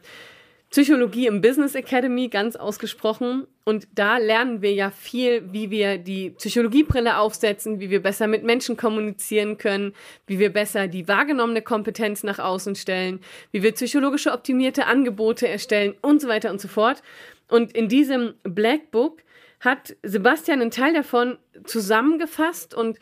Psychologie 0.71 1.29
im 1.29 1.41
Business 1.41 1.77
Academy 1.77 2.27
ganz 2.27 2.57
ausgesprochen. 2.57 3.47
Und 3.63 3.87
da 3.95 4.19
lernen 4.19 4.61
wir 4.61 4.73
ja 4.73 4.91
viel, 4.91 5.53
wie 5.53 5.71
wir 5.71 5.99
die 5.99 6.31
Psychologiebrille 6.31 7.17
aufsetzen, 7.17 7.79
wie 7.79 7.91
wir 7.91 8.03
besser 8.03 8.27
mit 8.27 8.43
Menschen 8.43 8.77
kommunizieren 8.77 9.57
können, 9.57 9.95
wie 10.27 10.41
wir 10.41 10.53
besser 10.53 10.89
die 10.89 11.07
wahrgenommene 11.07 11.63
Kompetenz 11.63 12.25
nach 12.25 12.41
außen 12.41 12.75
stellen, 12.75 13.21
wie 13.53 13.63
wir 13.63 13.71
psychologische 13.71 14.33
optimierte 14.33 14.87
Angebote 14.87 15.47
erstellen 15.47 15.95
und 16.03 16.21
so 16.21 16.27
weiter 16.27 16.51
und 16.51 16.61
so 16.61 16.67
fort. 16.67 17.05
Und 17.49 17.71
in 17.71 17.89
diesem 17.89 18.35
Black 18.43 18.91
Book 18.91 19.23
hat 19.61 19.95
Sebastian 20.03 20.61
einen 20.61 20.73
Teil 20.73 20.93
davon 20.93 21.39
zusammengefasst 21.63 22.75
und 22.75 22.99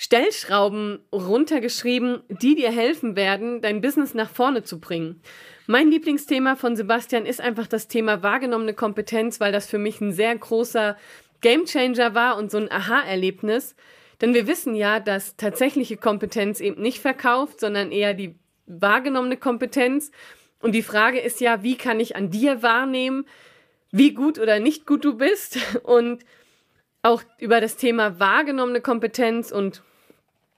Stellschrauben 0.00 1.00
runtergeschrieben, 1.12 2.22
die 2.28 2.54
dir 2.54 2.70
helfen 2.70 3.16
werden, 3.16 3.60
dein 3.60 3.80
Business 3.80 4.14
nach 4.14 4.30
vorne 4.30 4.62
zu 4.62 4.78
bringen. 4.78 5.20
Mein 5.66 5.90
Lieblingsthema 5.90 6.54
von 6.54 6.76
Sebastian 6.76 7.26
ist 7.26 7.40
einfach 7.40 7.66
das 7.66 7.88
Thema 7.88 8.22
wahrgenommene 8.22 8.74
Kompetenz, 8.74 9.40
weil 9.40 9.50
das 9.50 9.66
für 9.66 9.78
mich 9.78 10.00
ein 10.00 10.12
sehr 10.12 10.38
großer 10.38 10.96
Gamechanger 11.40 12.14
war 12.14 12.38
und 12.38 12.52
so 12.52 12.58
ein 12.58 12.70
Aha-Erlebnis. 12.70 13.74
Denn 14.20 14.34
wir 14.34 14.46
wissen 14.46 14.76
ja, 14.76 15.00
dass 15.00 15.34
tatsächliche 15.34 15.96
Kompetenz 15.96 16.60
eben 16.60 16.80
nicht 16.80 17.00
verkauft, 17.00 17.58
sondern 17.58 17.90
eher 17.90 18.14
die 18.14 18.36
wahrgenommene 18.66 19.36
Kompetenz. 19.36 20.12
Und 20.60 20.76
die 20.76 20.82
Frage 20.82 21.18
ist 21.18 21.40
ja, 21.40 21.64
wie 21.64 21.76
kann 21.76 21.98
ich 21.98 22.14
an 22.14 22.30
dir 22.30 22.62
wahrnehmen, 22.62 23.26
wie 23.90 24.14
gut 24.14 24.38
oder 24.38 24.60
nicht 24.60 24.86
gut 24.86 25.04
du 25.04 25.16
bist? 25.16 25.58
Und 25.82 26.24
auch 27.02 27.22
über 27.38 27.60
das 27.60 27.76
Thema 27.76 28.18
wahrgenommene 28.18 28.80
Kompetenz 28.80 29.50
und 29.50 29.82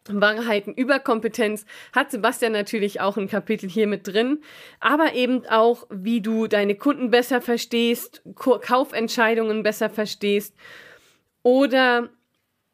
Wahrheiten 0.09 0.73
über 0.73 0.99
Kompetenz 0.99 1.67
hat 1.93 2.11
Sebastian 2.11 2.53
natürlich 2.53 3.01
auch 3.01 3.17
ein 3.17 3.29
Kapitel 3.29 3.69
hier 3.69 3.87
mit 3.87 4.09
drin, 4.09 4.43
aber 4.81 5.15
eben 5.15 5.47
auch, 5.47 5.87
wie 5.91 6.21
du 6.21 6.47
deine 6.47 6.75
Kunden 6.75 7.11
besser 7.11 7.41
verstehst, 7.41 8.23
Kaufentscheidungen 8.35 9.63
besser 9.63 9.91
verstehst 9.91 10.57
oder 11.43 12.09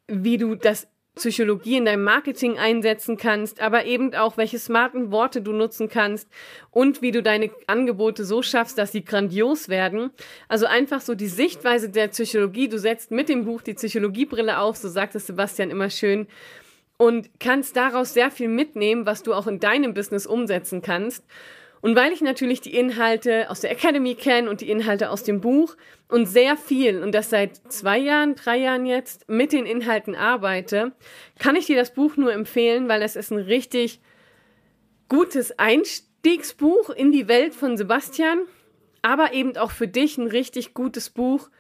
wie 0.07 0.39
du 0.39 0.55
das 0.55 0.89
Psychologie 1.17 1.79
in 1.79 1.87
deinem 1.87 2.05
Marketing 2.05 2.59
einsetzen 2.59 3.17
kannst, 3.17 3.61
aber 3.61 3.87
eben 3.87 4.15
auch, 4.15 4.37
welche 4.37 4.59
smarten 4.59 5.11
Worte 5.11 5.41
du 5.41 5.53
nutzen 5.53 5.89
kannst 5.89 6.29
und 6.71 7.01
wie 7.01 7.11
du 7.11 7.23
deine 7.23 7.51
Angebote 7.67 8.25
so 8.25 8.43
schaffst, 8.43 8.77
dass 8.77 8.93
sie 8.93 9.05
grandios 9.05 9.69
werden. 9.69 10.11
Also 10.47 10.67
einfach 10.67 11.01
so 11.01 11.15
die 11.15 11.27
Sichtweise 11.27 11.89
der 11.89 12.09
Psychologie. 12.09 12.69
Du 12.69 12.79
setzt 12.79 13.11
mit 13.11 13.31
dem 13.31 13.47
Buch 13.47 13.63
die 13.63 13.75
Psychologiebrille 13.75 14.59
auf, 14.59 14.77
so 14.77 14.89
sagt 14.89 15.15
es 15.15 15.27
Sebastian 15.27 15.71
immer 15.71 15.89
schön 15.89 16.27
und 16.99 17.29
kannst 17.41 17.77
daraus 17.77 18.15
sehr 18.15 18.31
viel 18.31 18.49
mitnehmen, 18.49 19.07
was 19.07 19.23
du 19.23 19.35
auch 19.35 19.47
in 19.47 19.59
deinem 19.59 19.95
Business 19.95 20.27
umsetzen 20.27 20.83
kannst. 20.83 21.25
Und 21.87 21.95
weil 21.95 22.13
ich 22.13 22.21
natürlich 22.21 22.61
die 22.61 22.75
Inhalte 22.75 23.49
aus 23.49 23.61
der 23.61 23.71
Academy 23.71 24.17
kenne 24.17 24.51
und 24.51 24.61
die 24.61 24.71
Inhalte 24.71 25.09
aus 25.09 25.23
dem 25.23 25.41
Buch 25.41 25.77
und 26.09 26.27
sehr 26.27 26.57
viel, 26.57 27.01
und 27.01 27.15
das 27.15 27.31
seit 27.31 27.59
zwei 27.73 27.97
Jahren, 27.97 28.35
drei 28.35 28.57
Jahren 28.57 28.87
jetzt, 28.87 29.29
mit 29.29 29.53
den 29.53 29.67
Inhalten 29.67 30.17
arbeite, 30.17 30.91
kann 31.39 31.55
ich 31.55 31.67
dir 31.67 31.77
das 31.77 31.95
Buch 31.95 32.17
nur 32.17 32.33
empfehlen, 32.33 32.89
weil 32.89 33.03
es 33.03 33.15
ist 33.15 33.31
ein 33.31 33.39
richtig 33.39 34.01
gutes 35.09 35.61
Einstiegsbuch 35.61 36.91
in 36.91 37.13
die 37.13 37.29
Welt 37.29 37.55
von 37.55 37.77
Sebastian, 37.77 38.41
aber 39.03 39.33
eben 39.33 39.57
auch 39.57 39.71
für 39.71 39.87
dich 39.87 40.19
ein 40.19 40.27
richtig 40.27 40.75
gutes 40.75 41.09
Buch, 41.11 41.51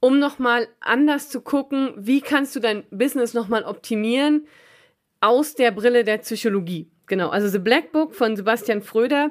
um 0.00 0.18
nochmal 0.18 0.66
anders 0.80 1.28
zu 1.28 1.40
gucken, 1.40 1.94
wie 1.96 2.20
kannst 2.20 2.56
du 2.56 2.58
dein 2.58 2.82
Business 2.90 3.32
nochmal 3.32 3.62
optimieren 3.62 4.48
aus 5.20 5.54
der 5.54 5.70
Brille 5.70 6.02
der 6.02 6.18
Psychologie. 6.18 6.91
Genau, 7.06 7.30
also 7.30 7.48
The 7.48 7.58
Black 7.58 7.92
Book 7.92 8.14
von 8.14 8.36
Sebastian 8.36 8.82
Fröder. 8.82 9.30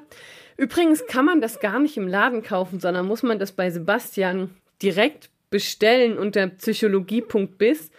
Übrigens 0.58 1.06
kann 1.08 1.26
man 1.26 1.42
das 1.42 1.60
gar 1.60 1.80
nicht 1.80 1.98
im 1.98 2.08
Laden 2.08 2.44
kaufen, 2.44 2.80
sondern 2.80 3.08
muss 3.08 3.24
man 3.24 3.40
das 3.40 3.52
bei 3.52 3.70
Sebastian 3.70 4.52
direkt 4.82 5.30
bestellen 5.50 6.18
unter 6.18 6.48
psychologie.biz. 6.48 7.92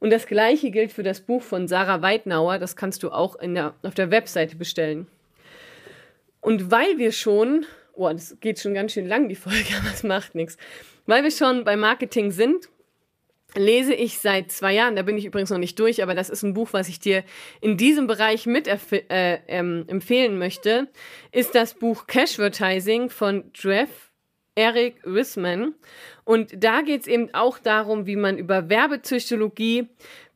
Und 0.00 0.10
das 0.10 0.26
gleiche 0.26 0.70
gilt 0.70 0.92
für 0.92 1.02
das 1.02 1.20
Buch 1.20 1.42
von 1.42 1.68
Sarah 1.68 2.02
Weidnauer. 2.02 2.58
Das 2.58 2.74
kannst 2.74 3.02
du 3.02 3.10
auch 3.10 3.36
der, 3.42 3.74
auf 3.82 3.94
der 3.94 4.10
Webseite 4.10 4.56
bestellen. 4.56 5.06
Und 6.40 6.70
weil 6.70 6.96
wir 6.98 7.12
schon, 7.12 7.66
oh, 7.94 8.08
das 8.08 8.36
geht 8.40 8.58
schon 8.58 8.74
ganz 8.74 8.92
schön 8.92 9.06
lang, 9.06 9.28
die 9.28 9.34
Folge, 9.34 9.68
aber 9.80 9.92
es 9.92 10.02
macht 10.02 10.34
nichts. 10.34 10.56
Weil 11.06 11.22
wir 11.22 11.30
schon 11.30 11.64
bei 11.64 11.76
Marketing 11.76 12.30
sind, 12.30 12.68
lese 13.54 13.94
ich 13.94 14.18
seit 14.18 14.50
zwei 14.50 14.74
Jahren, 14.74 14.96
da 14.96 15.02
bin 15.02 15.16
ich 15.16 15.24
übrigens 15.24 15.50
noch 15.50 15.58
nicht 15.58 15.78
durch, 15.78 16.02
aber 16.02 16.14
das 16.14 16.30
ist 16.30 16.42
ein 16.42 16.54
Buch, 16.54 16.68
was 16.72 16.88
ich 16.88 17.00
dir 17.00 17.24
in 17.60 17.76
diesem 17.76 18.06
Bereich 18.06 18.46
mit 18.46 18.68
äh, 18.68 19.38
ähm, 19.48 19.84
empfehlen 19.88 20.38
möchte, 20.38 20.88
ist 21.32 21.54
das 21.54 21.74
Buch 21.74 22.06
Cashvertising 22.06 23.10
von 23.10 23.50
Jeff 23.54 24.10
Eric 24.54 24.96
Wisman. 25.04 25.74
Und 26.24 26.62
da 26.62 26.82
geht 26.82 27.02
es 27.02 27.06
eben 27.06 27.32
auch 27.34 27.58
darum, 27.58 28.06
wie 28.06 28.16
man 28.16 28.38
über 28.38 28.68
Werbepsychologie 28.68 29.88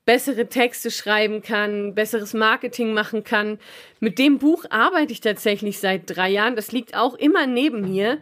bessere 0.04 0.48
Texte 0.48 0.90
schreiben 0.90 1.42
kann, 1.42 1.94
besseres 1.94 2.34
Marketing 2.34 2.92
machen 2.92 3.24
kann. 3.24 3.58
Mit 4.00 4.18
dem 4.18 4.38
Buch 4.38 4.64
arbeite 4.70 5.12
ich 5.12 5.20
tatsächlich 5.20 5.78
seit 5.78 6.02
drei 6.06 6.30
Jahren. 6.30 6.56
Das 6.56 6.72
liegt 6.72 6.94
auch 6.94 7.14
immer 7.14 7.46
neben 7.46 7.82
mir. 7.82 8.18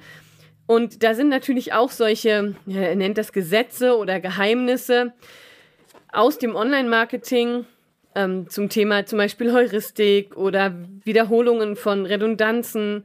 Und 0.67 1.03
da 1.03 1.15
sind 1.15 1.29
natürlich 1.29 1.73
auch 1.73 1.91
solche, 1.91 2.55
er 2.67 2.97
nennt 2.97 3.19
das 3.19 3.33
Gesetze 3.33 3.97
oder 3.97 4.21
Geheimnisse 4.21 5.13
aus 6.13 6.39
dem 6.39 6.55
Online-Marketing 6.55 7.67
ähm, 8.15 8.49
zum 8.49 8.69
Thema 8.69 9.07
zum 9.07 9.19
Beispiel 9.19 9.53
Heuristik 9.53 10.37
oder 10.37 10.75
Wiederholungen 11.05 11.77
von 11.77 12.07
Redundanzen, 12.07 13.05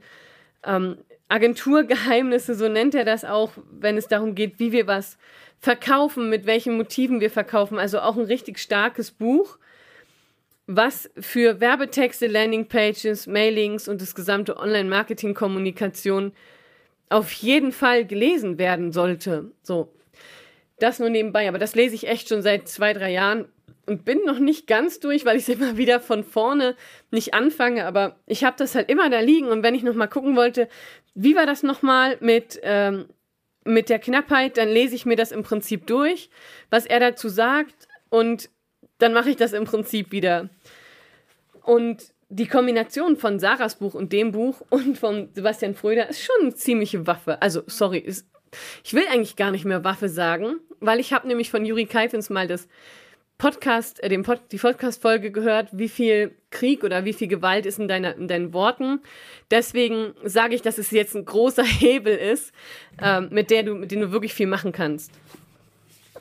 ähm, 0.63 0.97
Agenturgeheimnisse, 1.29 2.55
so 2.55 2.69
nennt 2.69 2.95
er 2.95 3.03
das 3.03 3.25
auch, 3.25 3.51
wenn 3.71 3.97
es 3.97 4.07
darum 4.07 4.35
geht, 4.35 4.59
wie 4.59 4.71
wir 4.71 4.87
was 4.87 5.17
verkaufen, 5.59 6.29
mit 6.29 6.45
welchen 6.45 6.77
Motiven 6.77 7.19
wir 7.19 7.29
verkaufen. 7.29 7.79
Also 7.79 7.99
auch 7.99 8.15
ein 8.15 8.25
richtig 8.25 8.59
starkes 8.59 9.11
Buch, 9.11 9.57
was 10.67 11.09
für 11.19 11.59
Werbetexte, 11.59 12.27
Landingpages, 12.27 13.27
Mailings 13.27 13.87
und 13.87 14.01
das 14.01 14.15
gesamte 14.15 14.57
Online-Marketing-Kommunikation 14.57 16.31
auf 17.09 17.31
jeden 17.31 17.71
Fall 17.71 18.05
gelesen 18.05 18.57
werden 18.57 18.91
sollte. 18.91 19.51
So, 19.63 19.93
das 20.79 20.99
nur 20.99 21.09
nebenbei. 21.09 21.47
Aber 21.47 21.59
das 21.59 21.75
lese 21.75 21.95
ich 21.95 22.07
echt 22.07 22.29
schon 22.29 22.41
seit 22.41 22.67
zwei, 22.67 22.93
drei 22.93 23.11
Jahren 23.11 23.45
und 23.85 24.03
bin 24.03 24.19
noch 24.25 24.39
nicht 24.39 24.67
ganz 24.67 24.99
durch, 24.99 25.25
weil 25.25 25.37
ich 25.37 25.47
es 25.47 25.49
immer 25.55 25.77
wieder 25.77 25.99
von 25.99 26.23
vorne 26.23 26.75
nicht 27.11 27.33
anfange. 27.33 27.85
Aber 27.85 28.17
ich 28.25 28.43
habe 28.43 28.57
das 28.57 28.75
halt 28.75 28.89
immer 28.89 29.09
da 29.09 29.19
liegen. 29.19 29.47
Und 29.47 29.63
wenn 29.63 29.75
ich 29.75 29.83
noch 29.83 29.95
mal 29.95 30.07
gucken 30.07 30.35
wollte, 30.35 30.67
wie 31.15 31.35
war 31.35 31.45
das 31.45 31.63
noch 31.63 31.81
mal 31.81 32.17
mit 32.19 32.59
ähm, 32.63 33.05
mit 33.67 33.89
der 33.89 33.99
Knappheit, 33.99 34.57
dann 34.57 34.69
lese 34.69 34.95
ich 34.95 35.05
mir 35.05 35.15
das 35.15 35.31
im 35.31 35.43
Prinzip 35.43 35.85
durch, 35.87 36.29
was 36.69 36.85
er 36.85 36.99
dazu 36.99 37.29
sagt 37.29 37.87
und 38.09 38.49
dann 38.97 39.13
mache 39.13 39.29
ich 39.29 39.35
das 39.35 39.53
im 39.53 39.65
Prinzip 39.65 40.11
wieder. 40.11 40.49
Und 41.61 42.13
die 42.29 42.47
Kombination 42.47 43.15
von 43.15 43.39
Sarahs 43.39 43.75
Buch 43.75 43.93
und 43.93 44.11
dem 44.11 44.31
Buch 44.31 44.61
und 44.69 44.97
von 44.97 45.29
Sebastian 45.33 45.75
Fröder 45.75 46.09
ist 46.09 46.23
schon 46.23 46.35
eine 46.41 46.55
ziemliche 46.55 47.07
Waffe. 47.07 47.41
Also, 47.41 47.63
sorry, 47.67 47.99
ist, 47.99 48.27
ich 48.83 48.93
will 48.93 49.05
eigentlich 49.11 49.35
gar 49.35 49.51
nicht 49.51 49.65
mehr 49.65 49.83
Waffe 49.83 50.09
sagen, 50.09 50.59
weil 50.79 50.99
ich 50.99 51.13
habe 51.13 51.27
nämlich 51.27 51.49
von 51.49 51.65
Juri 51.65 51.85
Kaifens 51.85 52.29
mal 52.29 52.47
das 52.47 52.67
Podcast, 53.37 54.01
äh, 54.01 54.09
den 54.09 54.23
Pod, 54.23 54.41
die 54.51 54.57
Podcast-Folge 54.57 55.31
gehört, 55.31 55.69
wie 55.71 55.89
viel 55.89 56.35
Krieg 56.49 56.83
oder 56.83 57.05
wie 57.05 57.13
viel 57.13 57.27
Gewalt 57.27 57.65
ist 57.65 57.79
in, 57.79 57.87
deiner, 57.87 58.15
in 58.15 58.27
deinen 58.27 58.51
Worten. 58.51 58.99
Deswegen 59.51 60.13
sage 60.23 60.55
ich, 60.55 60.61
dass 60.63 60.77
es 60.77 60.91
jetzt 60.91 61.15
ein 61.15 61.25
großer 61.25 61.63
Hebel 61.65 62.15
ist, 62.15 62.51
ähm, 63.01 63.29
mit, 63.31 63.51
der 63.51 63.63
du, 63.63 63.75
mit 63.75 63.91
dem 63.91 64.01
du 64.01 64.11
wirklich 64.11 64.33
viel 64.33 64.47
machen 64.47 64.71
kannst. 64.71 65.11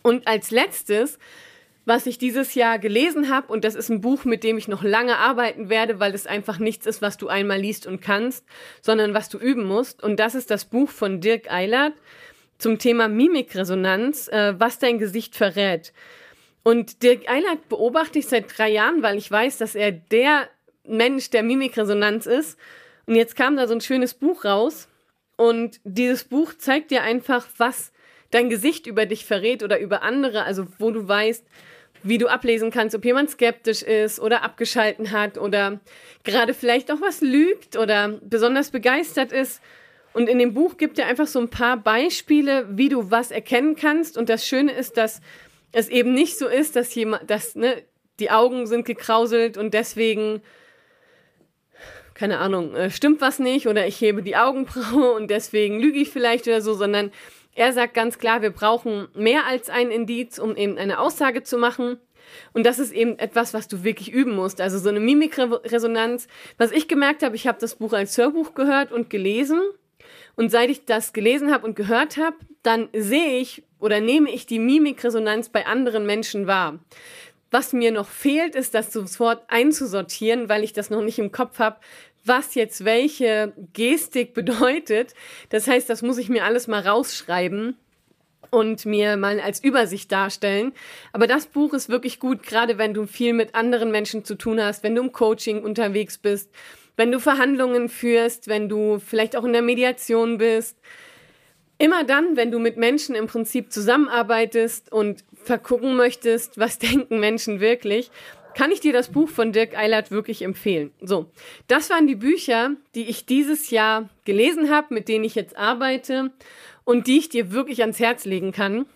Und 0.02 0.28
als 0.28 0.50
letztes, 0.50 1.18
was 1.86 2.06
ich 2.06 2.18
dieses 2.18 2.54
Jahr 2.54 2.80
gelesen 2.80 3.30
habe, 3.30 3.50
und 3.52 3.64
das 3.64 3.76
ist 3.76 3.88
ein 3.88 4.00
Buch, 4.00 4.24
mit 4.24 4.42
dem 4.42 4.58
ich 4.58 4.66
noch 4.66 4.82
lange 4.82 5.18
arbeiten 5.18 5.70
werde, 5.70 6.00
weil 6.00 6.14
es 6.14 6.26
einfach 6.26 6.58
nichts 6.58 6.84
ist, 6.84 7.00
was 7.00 7.16
du 7.16 7.28
einmal 7.28 7.60
liest 7.60 7.86
und 7.86 8.02
kannst, 8.02 8.44
sondern 8.82 9.14
was 9.14 9.28
du 9.28 9.38
üben 9.38 9.64
musst. 9.64 10.02
Und 10.02 10.18
das 10.18 10.34
ist 10.34 10.50
das 10.50 10.64
Buch 10.64 10.90
von 10.90 11.20
Dirk 11.20 11.50
Eilert 11.50 11.94
zum 12.58 12.80
Thema 12.80 13.06
Mimikresonanz, 13.06 14.26
äh, 14.28 14.54
was 14.58 14.80
dein 14.80 14.98
Gesicht 14.98 15.36
verrät. 15.36 15.92
Und 16.64 17.04
Dirk 17.04 17.30
Eilert 17.30 17.68
beobachte 17.68 18.18
ich 18.18 18.26
seit 18.26 18.58
drei 18.58 18.68
Jahren, 18.68 19.04
weil 19.04 19.16
ich 19.16 19.30
weiß, 19.30 19.58
dass 19.58 19.76
er 19.76 19.92
der 19.92 20.48
Mensch 20.84 21.30
der 21.30 21.44
Mimikresonanz 21.44 22.26
ist. 22.26 22.58
Und 23.06 23.14
jetzt 23.14 23.36
kam 23.36 23.56
da 23.56 23.68
so 23.68 23.74
ein 23.74 23.80
schönes 23.80 24.14
Buch 24.14 24.44
raus. 24.44 24.88
Und 25.36 25.78
dieses 25.84 26.24
Buch 26.24 26.52
zeigt 26.58 26.90
dir 26.90 27.04
einfach, 27.04 27.46
was 27.58 27.92
dein 28.32 28.50
Gesicht 28.50 28.88
über 28.88 29.06
dich 29.06 29.24
verrät 29.24 29.62
oder 29.62 29.78
über 29.78 30.02
andere, 30.02 30.42
also 30.42 30.66
wo 30.80 30.90
du 30.90 31.06
weißt, 31.06 31.46
wie 32.08 32.18
du 32.18 32.28
ablesen 32.28 32.70
kannst, 32.70 32.94
ob 32.94 33.04
jemand 33.04 33.30
skeptisch 33.30 33.82
ist 33.82 34.20
oder 34.20 34.42
abgeschalten 34.42 35.10
hat 35.10 35.38
oder 35.38 35.80
gerade 36.24 36.54
vielleicht 36.54 36.90
auch 36.90 37.00
was 37.00 37.20
lügt 37.20 37.76
oder 37.76 38.20
besonders 38.22 38.70
begeistert 38.70 39.32
ist. 39.32 39.60
Und 40.12 40.28
in 40.28 40.38
dem 40.38 40.54
Buch 40.54 40.76
gibt 40.78 40.98
er 40.98 41.06
einfach 41.06 41.26
so 41.26 41.38
ein 41.38 41.50
paar 41.50 41.76
Beispiele, 41.76 42.66
wie 42.70 42.88
du 42.88 43.10
was 43.10 43.30
erkennen 43.30 43.76
kannst. 43.76 44.16
Und 44.16 44.28
das 44.28 44.46
Schöne 44.46 44.72
ist, 44.72 44.96
dass 44.96 45.20
es 45.72 45.88
eben 45.88 46.14
nicht 46.14 46.38
so 46.38 46.46
ist, 46.46 46.74
dass 46.74 46.94
jemand, 46.94 47.28
dass, 47.28 47.54
ne, 47.54 47.82
die 48.18 48.30
Augen 48.30 48.66
sind 48.66 48.86
gekrauselt 48.86 49.58
und 49.58 49.74
deswegen, 49.74 50.40
keine 52.14 52.38
Ahnung, 52.38 52.74
äh, 52.74 52.90
stimmt 52.90 53.20
was 53.20 53.38
nicht 53.38 53.66
oder 53.66 53.86
ich 53.86 54.00
hebe 54.00 54.22
die 54.22 54.36
Augenbraue 54.36 55.12
und 55.12 55.28
deswegen 55.28 55.78
lüge 55.80 55.98
ich 55.98 56.08
vielleicht 56.08 56.46
oder 56.46 56.62
so, 56.62 56.72
sondern 56.72 57.12
er 57.56 57.72
sagt 57.72 57.94
ganz 57.94 58.18
klar, 58.18 58.42
wir 58.42 58.50
brauchen 58.50 59.08
mehr 59.14 59.46
als 59.46 59.70
ein 59.70 59.90
Indiz, 59.90 60.38
um 60.38 60.56
eben 60.56 60.78
eine 60.78 61.00
Aussage 61.00 61.42
zu 61.42 61.56
machen. 61.56 61.98
Und 62.52 62.66
das 62.66 62.78
ist 62.78 62.92
eben 62.92 63.18
etwas, 63.18 63.54
was 63.54 63.66
du 63.66 63.82
wirklich 63.82 64.12
üben 64.12 64.34
musst. 64.34 64.60
Also 64.60 64.78
so 64.78 64.90
eine 64.90 65.00
Mimikresonanz. 65.00 66.28
Was 66.58 66.70
ich 66.70 66.86
gemerkt 66.86 67.22
habe, 67.22 67.34
ich 67.34 67.46
habe 67.46 67.58
das 67.58 67.76
Buch 67.76 67.94
als 67.94 68.18
Hörbuch 68.18 68.54
gehört 68.54 68.92
und 68.92 69.08
gelesen. 69.08 69.60
Und 70.34 70.50
seit 70.50 70.68
ich 70.68 70.84
das 70.84 71.14
gelesen 71.14 71.52
habe 71.52 71.66
und 71.66 71.76
gehört 71.76 72.18
habe, 72.18 72.36
dann 72.62 72.88
sehe 72.92 73.38
ich 73.38 73.62
oder 73.78 74.00
nehme 74.00 74.30
ich 74.30 74.44
die 74.46 74.58
Mimikresonanz 74.58 75.48
bei 75.48 75.66
anderen 75.66 76.04
Menschen 76.04 76.46
wahr. 76.46 76.78
Was 77.50 77.72
mir 77.72 77.92
noch 77.92 78.08
fehlt, 78.08 78.54
ist 78.54 78.74
das 78.74 78.92
sofort 78.92 79.44
einzusortieren, 79.48 80.48
weil 80.48 80.64
ich 80.64 80.72
das 80.72 80.90
noch 80.90 81.02
nicht 81.02 81.18
im 81.18 81.32
Kopf 81.32 81.58
habe, 81.58 81.76
was 82.24 82.54
jetzt 82.54 82.84
welche 82.84 83.52
Gestik 83.72 84.34
bedeutet. 84.34 85.14
Das 85.50 85.68
heißt, 85.68 85.88
das 85.88 86.02
muss 86.02 86.18
ich 86.18 86.28
mir 86.28 86.44
alles 86.44 86.66
mal 86.66 86.86
rausschreiben 86.86 87.76
und 88.50 88.84
mir 88.84 89.16
mal 89.16 89.40
als 89.40 89.62
Übersicht 89.62 90.10
darstellen. 90.10 90.72
Aber 91.12 91.26
das 91.26 91.46
Buch 91.46 91.72
ist 91.72 91.88
wirklich 91.88 92.18
gut, 92.18 92.42
gerade 92.42 92.78
wenn 92.78 92.94
du 92.94 93.06
viel 93.06 93.32
mit 93.32 93.54
anderen 93.54 93.90
Menschen 93.90 94.24
zu 94.24 94.34
tun 94.34 94.60
hast, 94.60 94.82
wenn 94.82 94.94
du 94.94 95.02
im 95.02 95.12
Coaching 95.12 95.62
unterwegs 95.62 96.18
bist, 96.18 96.50
wenn 96.96 97.12
du 97.12 97.20
Verhandlungen 97.20 97.88
führst, 97.88 98.48
wenn 98.48 98.68
du 98.68 98.98
vielleicht 98.98 99.36
auch 99.36 99.44
in 99.44 99.52
der 99.52 99.62
Mediation 99.62 100.38
bist 100.38 100.76
Immer 101.78 102.04
dann, 102.04 102.36
wenn 102.36 102.50
du 102.50 102.58
mit 102.58 102.78
Menschen 102.78 103.14
im 103.14 103.26
Prinzip 103.26 103.70
zusammenarbeitest 103.70 104.90
und 104.90 105.24
vergucken 105.46 105.96
möchtest, 105.96 106.58
was 106.58 106.78
denken 106.80 107.20
Menschen 107.20 107.60
wirklich, 107.60 108.10
kann 108.54 108.72
ich 108.72 108.80
dir 108.80 108.92
das 108.92 109.12
Buch 109.12 109.28
von 109.28 109.52
Dirk 109.52 109.76
Eilert 109.76 110.10
wirklich 110.10 110.42
empfehlen. 110.42 110.90
So, 111.02 111.26
das 111.68 111.90
waren 111.90 112.06
die 112.06 112.14
Bücher, 112.14 112.70
die 112.94 113.04
ich 113.04 113.26
dieses 113.26 113.70
Jahr 113.70 114.08
gelesen 114.24 114.70
habe, 114.70 114.94
mit 114.94 115.08
denen 115.08 115.24
ich 115.24 115.34
jetzt 115.34 115.56
arbeite 115.58 116.30
und 116.84 117.06
die 117.06 117.18
ich 117.18 117.28
dir 117.28 117.52
wirklich 117.52 117.82
ans 117.82 118.00
Herz 118.00 118.24
legen 118.24 118.52
kann. 118.52 118.86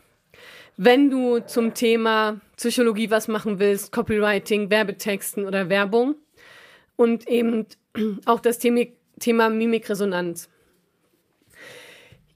Wenn 0.79 1.11
du 1.11 1.41
zum 1.41 1.75
Thema 1.75 2.41
Psychologie 2.57 3.11
was 3.11 3.29
machen 3.29 3.59
willst, 3.59 3.93
Copywriting, 3.93 4.71
Werbetexten 4.71 5.45
oder 5.45 5.69
Werbung 5.69 6.15
und 6.97 7.29
eben 7.29 7.67
auch 8.25 8.41
das 8.41 8.59
Thema, 8.59 8.87
Thema 9.19 9.51
Mimikresonanz. 9.51 10.49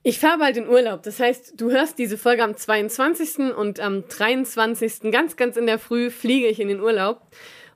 Ich 0.07 0.19
fahre 0.19 0.37
bald 0.37 0.59
in 0.59 0.69
Urlaub. 0.69 1.03
Das 1.03 1.19
heißt, 1.19 1.55
du 1.59 1.71
hörst 1.71 1.99
diese 1.99 2.19
Folge 2.19 2.45
am 2.45 2.55
22. 2.55 3.57
und 3.57 3.81
am 3.81 4.07
23. 4.07 5.11
ganz, 5.11 5.35
ganz 5.37 5.57
in 5.57 5.65
der 5.65 5.79
Früh 5.79 6.11
fliege 6.11 6.47
ich 6.47 6.61
in 6.61 6.69
den 6.69 6.81
Urlaub. 6.81 7.23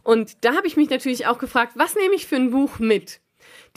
Und 0.03 0.45
da 0.45 0.55
habe 0.55 0.67
ich 0.67 0.77
mich 0.77 0.91
natürlich 0.91 1.27
auch 1.27 1.39
gefragt, 1.39 1.73
was 1.77 1.97
nehme 1.97 2.15
ich 2.15 2.27
für 2.27 2.37
ein 2.37 2.51
Buch 2.51 2.81
mit? 2.81 3.21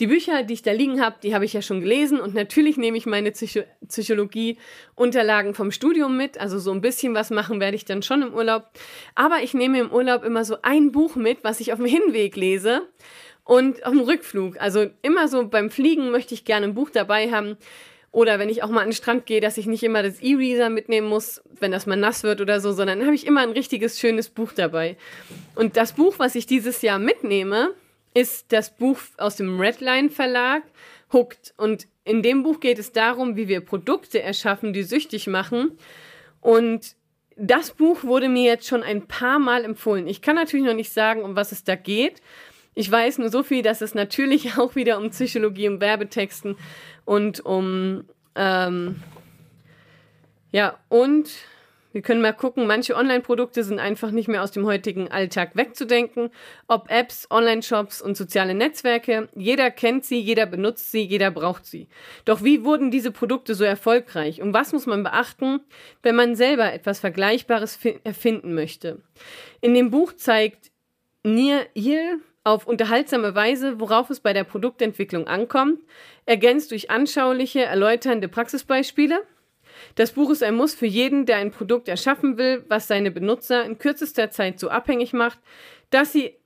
Die 0.00 0.06
Bücher, 0.06 0.42
die 0.42 0.52
ich 0.52 0.60
da 0.60 0.72
liegen 0.72 1.00
habe, 1.00 1.16
die 1.22 1.34
habe 1.34 1.46
ich 1.46 1.54
ja 1.54 1.62
schon 1.62 1.80
gelesen 1.80 2.20
und 2.20 2.34
natürlich 2.34 2.76
nehme 2.76 2.98
ich 2.98 3.06
meine 3.06 3.30
Psycho 3.30 3.62
Psychologie-Unterlagen 3.88 5.54
vom 5.54 5.70
Studium 5.70 6.18
mit. 6.18 6.38
Also 6.38 6.58
so 6.58 6.72
ein 6.72 6.82
bisschen 6.82 7.14
was 7.14 7.30
machen 7.30 7.58
werde 7.58 7.76
ich 7.76 7.86
dann 7.86 8.02
schon 8.02 8.20
im 8.20 8.34
Urlaub. 8.34 8.68
Aber 9.14 9.42
ich 9.42 9.54
nehme 9.54 9.80
im 9.80 9.90
Urlaub 9.90 10.24
immer 10.24 10.44
so 10.44 10.58
ein 10.60 10.92
Buch 10.92 11.16
mit, 11.16 11.42
was 11.42 11.60
ich 11.60 11.72
auf 11.72 11.78
dem 11.78 11.86
Hinweg 11.86 12.36
lese 12.36 12.82
und 13.44 13.86
auf 13.86 13.92
dem 13.92 14.02
Rückflug. 14.02 14.60
Also 14.60 14.90
immer 15.00 15.28
so 15.28 15.48
beim 15.48 15.70
Fliegen 15.70 16.10
möchte 16.10 16.34
ich 16.34 16.44
gerne 16.44 16.66
ein 16.66 16.74
Buch 16.74 16.90
dabei 16.90 17.30
haben, 17.30 17.56
oder 18.12 18.38
wenn 18.38 18.50
ich 18.50 18.62
auch 18.62 18.68
mal 18.68 18.82
an 18.82 18.88
den 18.88 18.94
Strand 18.94 19.24
gehe, 19.24 19.40
dass 19.40 19.56
ich 19.56 19.66
nicht 19.66 19.82
immer 19.82 20.02
das 20.02 20.20
E-Reader 20.20 20.68
mitnehmen 20.68 21.08
muss, 21.08 21.42
wenn 21.58 21.72
das 21.72 21.86
mal 21.86 21.96
nass 21.96 22.22
wird 22.22 22.42
oder 22.42 22.60
so, 22.60 22.72
sondern 22.72 23.04
habe 23.04 23.14
ich 23.14 23.26
immer 23.26 23.40
ein 23.40 23.50
richtiges, 23.50 23.98
schönes 23.98 24.28
Buch 24.28 24.52
dabei. 24.52 24.96
Und 25.54 25.78
das 25.78 25.94
Buch, 25.94 26.18
was 26.18 26.34
ich 26.34 26.46
dieses 26.46 26.82
Jahr 26.82 26.98
mitnehme, 26.98 27.74
ist 28.12 28.52
das 28.52 28.76
Buch 28.76 28.98
aus 29.16 29.36
dem 29.36 29.58
Redline 29.58 30.10
Verlag, 30.10 30.62
huckt. 31.10 31.54
Und 31.56 31.88
in 32.04 32.22
dem 32.22 32.42
Buch 32.42 32.60
geht 32.60 32.78
es 32.78 32.92
darum, 32.92 33.36
wie 33.36 33.48
wir 33.48 33.60
Produkte 33.60 34.20
erschaffen, 34.20 34.74
die 34.74 34.82
süchtig 34.82 35.26
machen. 35.26 35.78
Und 36.42 36.96
das 37.36 37.70
Buch 37.70 38.04
wurde 38.04 38.28
mir 38.28 38.44
jetzt 38.44 38.66
schon 38.66 38.82
ein 38.82 39.06
paar 39.08 39.38
Mal 39.38 39.64
empfohlen. 39.64 40.06
Ich 40.06 40.20
kann 40.20 40.36
natürlich 40.36 40.66
noch 40.66 40.74
nicht 40.74 40.92
sagen, 40.92 41.22
um 41.22 41.34
was 41.34 41.50
es 41.50 41.64
da 41.64 41.76
geht. 41.76 42.20
Ich 42.74 42.90
weiß 42.90 43.18
nur 43.18 43.28
so 43.28 43.42
viel, 43.42 43.62
dass 43.62 43.80
es 43.80 43.94
natürlich 43.94 44.56
auch 44.58 44.74
wieder 44.74 44.98
um 44.98 45.10
Psychologie, 45.10 45.68
um 45.68 45.80
Werbetexten 45.80 46.56
und 47.04 47.44
um 47.44 48.04
ähm, 48.34 49.02
ja 50.52 50.78
und 50.88 51.30
wir 51.92 52.00
können 52.00 52.22
mal 52.22 52.32
gucken, 52.32 52.66
manche 52.66 52.96
Online-Produkte 52.96 53.62
sind 53.64 53.78
einfach 53.78 54.10
nicht 54.10 54.26
mehr 54.26 54.42
aus 54.42 54.50
dem 54.50 54.64
heutigen 54.64 55.10
Alltag 55.10 55.56
wegzudenken. 55.56 56.30
Ob 56.66 56.90
Apps, 56.90 57.26
Online-Shops 57.30 58.00
und 58.00 58.16
soziale 58.16 58.54
Netzwerke, 58.54 59.28
jeder 59.36 59.70
kennt 59.70 60.06
sie, 60.06 60.18
jeder 60.18 60.46
benutzt 60.46 60.90
sie, 60.90 61.02
jeder 61.02 61.30
braucht 61.30 61.66
sie. 61.66 61.88
Doch 62.24 62.42
wie 62.42 62.64
wurden 62.64 62.90
diese 62.90 63.10
Produkte 63.10 63.54
so 63.54 63.64
erfolgreich? 63.64 64.40
Und 64.40 64.54
was 64.54 64.72
muss 64.72 64.86
man 64.86 65.02
beachten, 65.02 65.60
wenn 66.02 66.16
man 66.16 66.34
selber 66.34 66.72
etwas 66.72 66.98
Vergleichbares 66.98 67.78
erfinden 68.04 68.54
möchte? 68.54 69.02
In 69.60 69.74
dem 69.74 69.90
Buch 69.90 70.14
zeigt 70.14 70.70
Nir 71.24 71.66
Il 71.74 72.20
auf 72.44 72.66
unterhaltsame 72.66 73.34
Weise, 73.34 73.80
worauf 73.80 74.10
es 74.10 74.20
bei 74.20 74.32
der 74.32 74.44
Produktentwicklung 74.44 75.26
ankommt, 75.26 75.80
ergänzt 76.26 76.70
durch 76.70 76.90
anschauliche, 76.90 77.64
erläuternde 77.64 78.28
Praxisbeispiele. 78.28 79.22
Das 79.94 80.12
Buch 80.12 80.30
ist 80.30 80.42
ein 80.42 80.54
Muss 80.54 80.74
für 80.74 80.86
jeden, 80.86 81.26
der 81.26 81.36
ein 81.36 81.50
Produkt 81.50 81.88
erschaffen 81.88 82.38
will, 82.38 82.64
was 82.68 82.88
seine 82.88 83.10
Benutzer 83.10 83.64
in 83.64 83.78
kürzester 83.78 84.30
Zeit 84.30 84.58
so 84.58 84.68
abhängig 84.68 85.12
macht, 85.12 85.38
dass 85.90 86.12
sie 86.12 86.36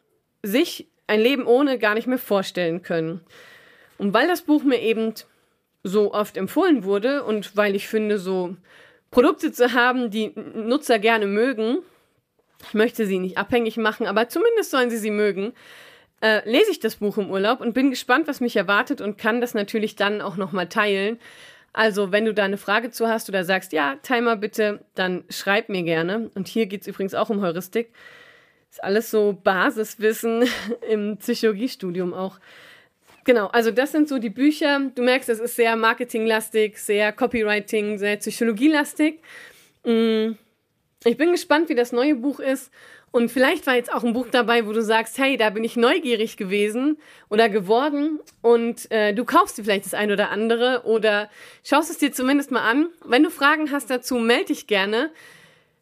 sich 0.43 0.89
ein 1.07 1.21
Leben 1.21 1.47
ohne 1.47 1.79
gar 1.79 1.95
nicht 1.95 2.07
mehr 2.07 2.19
vorstellen 2.19 2.83
können. 2.83 3.21
Und 3.99 4.13
weil 4.13 4.29
das 4.29 4.43
Buch 4.43 4.63
mir 4.65 4.81
eben 4.81 5.15
so 5.83 6.13
oft 6.13 6.37
empfohlen 6.37 6.85
wurde 6.85 7.25
und 7.25 7.57
weil 7.57 7.75
ich 7.75 7.89
finde, 7.89 8.19
so 8.19 8.57
Produkte 9.11 9.53
zu 9.53 9.73
haben, 9.73 10.11
die 10.11 10.33
Nutzer 10.55 10.99
gerne 10.99 11.27
mögen, 11.27 11.79
ich 12.63 12.75
möchte 12.75 13.07
sie 13.07 13.19
nicht 13.19 13.39
abhängig 13.39 13.77
machen, 13.77 14.07
aber 14.07 14.29
zumindest 14.29 14.71
sollen 14.71 14.91
sie 14.91 14.99
sie 14.99 15.11
mögen, 15.11 15.53
äh, 16.21 16.49
lese 16.49 16.71
ich 16.71 16.81
das 16.81 16.97
Buch 16.97 17.19
im 17.19 17.31
Urlaub 17.31 17.61
und 17.61 17.75
bin 17.75 17.91
gespannt, 17.91 18.27
was 18.27 18.41
mich 18.41 18.57
erwartet 18.57 19.01
und 19.01 19.19
kann 19.19 19.41
das 19.41 19.55
natürlich 19.55 19.97
dann 19.97 20.21
auch 20.21 20.37
nochmal 20.37 20.69
teilen. 20.69 21.19
Also, 21.73 22.11
wenn 22.11 22.25
du 22.25 22.33
da 22.33 22.45
eine 22.45 22.57
Frage 22.57 22.91
zu 22.91 23.07
hast 23.07 23.29
oder 23.29 23.45
sagst, 23.45 23.73
ja, 23.73 23.97
Timer 24.03 24.37
bitte, 24.37 24.81
dann 24.95 25.25
schreib 25.29 25.69
mir 25.69 25.83
gerne. 25.83 26.31
Und 26.35 26.49
hier 26.49 26.67
geht 26.67 26.81
es 26.81 26.87
übrigens 26.87 27.15
auch 27.15 27.29
um 27.29 27.43
Heuristik. 27.43 27.93
Ist 28.71 28.83
alles 28.83 29.11
so 29.11 29.39
Basiswissen 29.45 30.45
im 30.89 31.19
Psychologiestudium 31.19 32.15
auch. 32.15 32.39
Genau, 33.25 33.49
also 33.49 33.71
das 33.73 33.93
sind 33.93 34.09
so 34.09 34.19
die 34.19 34.31
Bücher. 34.31 34.91
Du 34.95 35.03
merkst, 35.03 35.29
es 35.29 35.41
ist 35.41 35.57
sehr 35.57 35.77
marketinglastig, 35.77 36.79
sehr 36.79 37.13
Copywriting, 37.13 37.99
sehr 37.99 38.17
psychologielastig. 38.17 39.21
Mm, 39.85 40.33
ich 41.05 41.17
bin 41.17 41.33
gespannt, 41.33 41.69
wie 41.69 41.75
das 41.75 41.93
neue 41.93 42.15
Buch 42.15 42.41
ist 42.41 42.73
und 43.13 43.31
vielleicht 43.31 43.67
war 43.67 43.75
jetzt 43.75 43.93
auch 43.93 44.05
ein 44.05 44.13
Buch 44.13 44.27
dabei, 44.31 44.67
wo 44.67 44.73
du 44.73 44.83
sagst, 44.83 45.17
hey, 45.17 45.37
da 45.37 45.51
bin 45.51 45.65
ich 45.65 45.77
neugierig 45.77 46.37
gewesen 46.37 46.99
oder 47.31 47.49
geworden 47.49 48.21
und 48.43 48.91
äh, 48.91 49.15
du 49.15 49.25
kaufst 49.25 49.57
dir 49.57 49.65
vielleicht 49.65 49.87
das 49.87 49.95
ein 49.95 50.11
oder 50.11 50.31
andere 50.31 50.83
oder 50.85 51.31
schaust 51.65 51.91
es 51.91 51.99
dir 51.99 52.13
zumindest 52.13 52.51
mal 52.51 52.69
an. 52.69 52.89
Wenn 53.05 53.23
du 53.23 53.31
Fragen 53.31 53.73
hast 53.73 53.89
dazu, 53.89 54.17
melde 54.17 54.47
dich 54.47 54.67
gerne. 54.67 55.11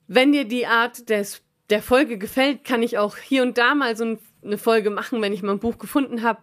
Wenn 0.06 0.32
dir 0.32 0.44
die 0.44 0.66
Art 0.66 1.08
des, 1.08 1.42
der 1.70 1.82
Folge 1.82 2.18
gefällt, 2.18 2.62
kann 2.62 2.82
ich 2.82 2.98
auch 2.98 3.16
hier 3.16 3.42
und 3.42 3.58
da 3.58 3.74
mal 3.74 3.96
so 3.96 4.16
eine 4.44 4.58
Folge 4.58 4.90
machen, 4.90 5.20
wenn 5.20 5.32
ich 5.32 5.42
mal 5.42 5.52
ein 5.52 5.60
Buch 5.60 5.78
gefunden 5.78 6.22
habe, 6.22 6.40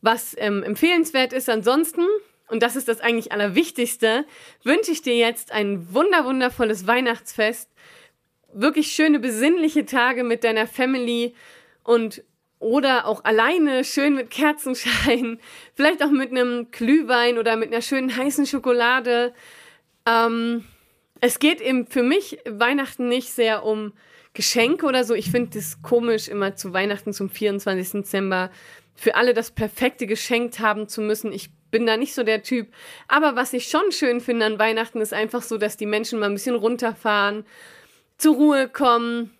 was 0.00 0.36
ähm, 0.38 0.62
empfehlenswert 0.62 1.32
ist. 1.32 1.48
Ansonsten 1.48 2.02
und 2.48 2.62
das 2.62 2.76
ist 2.76 2.88
das 2.88 3.00
eigentlich 3.00 3.32
Allerwichtigste, 3.32 4.26
wünsche 4.62 4.92
ich 4.92 5.02
dir 5.02 5.16
jetzt 5.16 5.50
ein 5.50 5.92
wunder, 5.92 6.24
wundervolles 6.24 6.86
Weihnachtsfest 6.86 7.70
wirklich 8.54 8.92
schöne 8.92 9.18
besinnliche 9.18 9.84
Tage 9.84 10.24
mit 10.24 10.44
deiner 10.44 10.66
Family 10.66 11.34
und 11.82 12.22
oder 12.58 13.06
auch 13.06 13.24
alleine 13.24 13.84
schön 13.84 14.14
mit 14.14 14.30
Kerzenschein, 14.30 15.38
vielleicht 15.74 16.02
auch 16.02 16.10
mit 16.10 16.30
einem 16.30 16.70
Glühwein 16.70 17.36
oder 17.36 17.56
mit 17.56 17.72
einer 17.72 17.82
schönen 17.82 18.16
heißen 18.16 18.46
Schokolade. 18.46 19.34
Ähm, 20.06 20.64
es 21.20 21.38
geht 21.38 21.60
eben 21.60 21.86
für 21.86 22.02
mich 22.02 22.38
Weihnachten 22.48 23.08
nicht 23.08 23.30
sehr 23.30 23.64
um 23.64 23.92
Geschenke 24.32 24.86
oder 24.86 25.04
so. 25.04 25.14
Ich 25.14 25.30
finde 25.30 25.58
es 25.58 25.82
komisch, 25.82 26.28
immer 26.28 26.56
zu 26.56 26.72
Weihnachten 26.72 27.12
zum 27.12 27.28
24. 27.28 27.92
Dezember 27.92 28.50
für 28.94 29.14
alle 29.14 29.34
das 29.34 29.50
perfekte 29.50 30.06
Geschenk 30.06 30.58
haben 30.58 30.88
zu 30.88 31.00
müssen. 31.00 31.32
Ich 31.32 31.50
bin 31.70 31.86
da 31.86 31.96
nicht 31.96 32.14
so 32.14 32.22
der 32.22 32.42
Typ. 32.42 32.68
Aber 33.08 33.36
was 33.36 33.52
ich 33.52 33.68
schon 33.68 33.90
schön 33.90 34.20
finde 34.20 34.46
an 34.46 34.58
Weihnachten 34.58 35.00
ist 35.00 35.12
einfach 35.12 35.42
so, 35.42 35.58
dass 35.58 35.76
die 35.76 35.86
Menschen 35.86 36.18
mal 36.18 36.26
ein 36.26 36.34
bisschen 36.34 36.54
runterfahren 36.54 37.44
zur 38.16 38.34
Ruhe 38.36 38.68
kommen, 38.68 39.34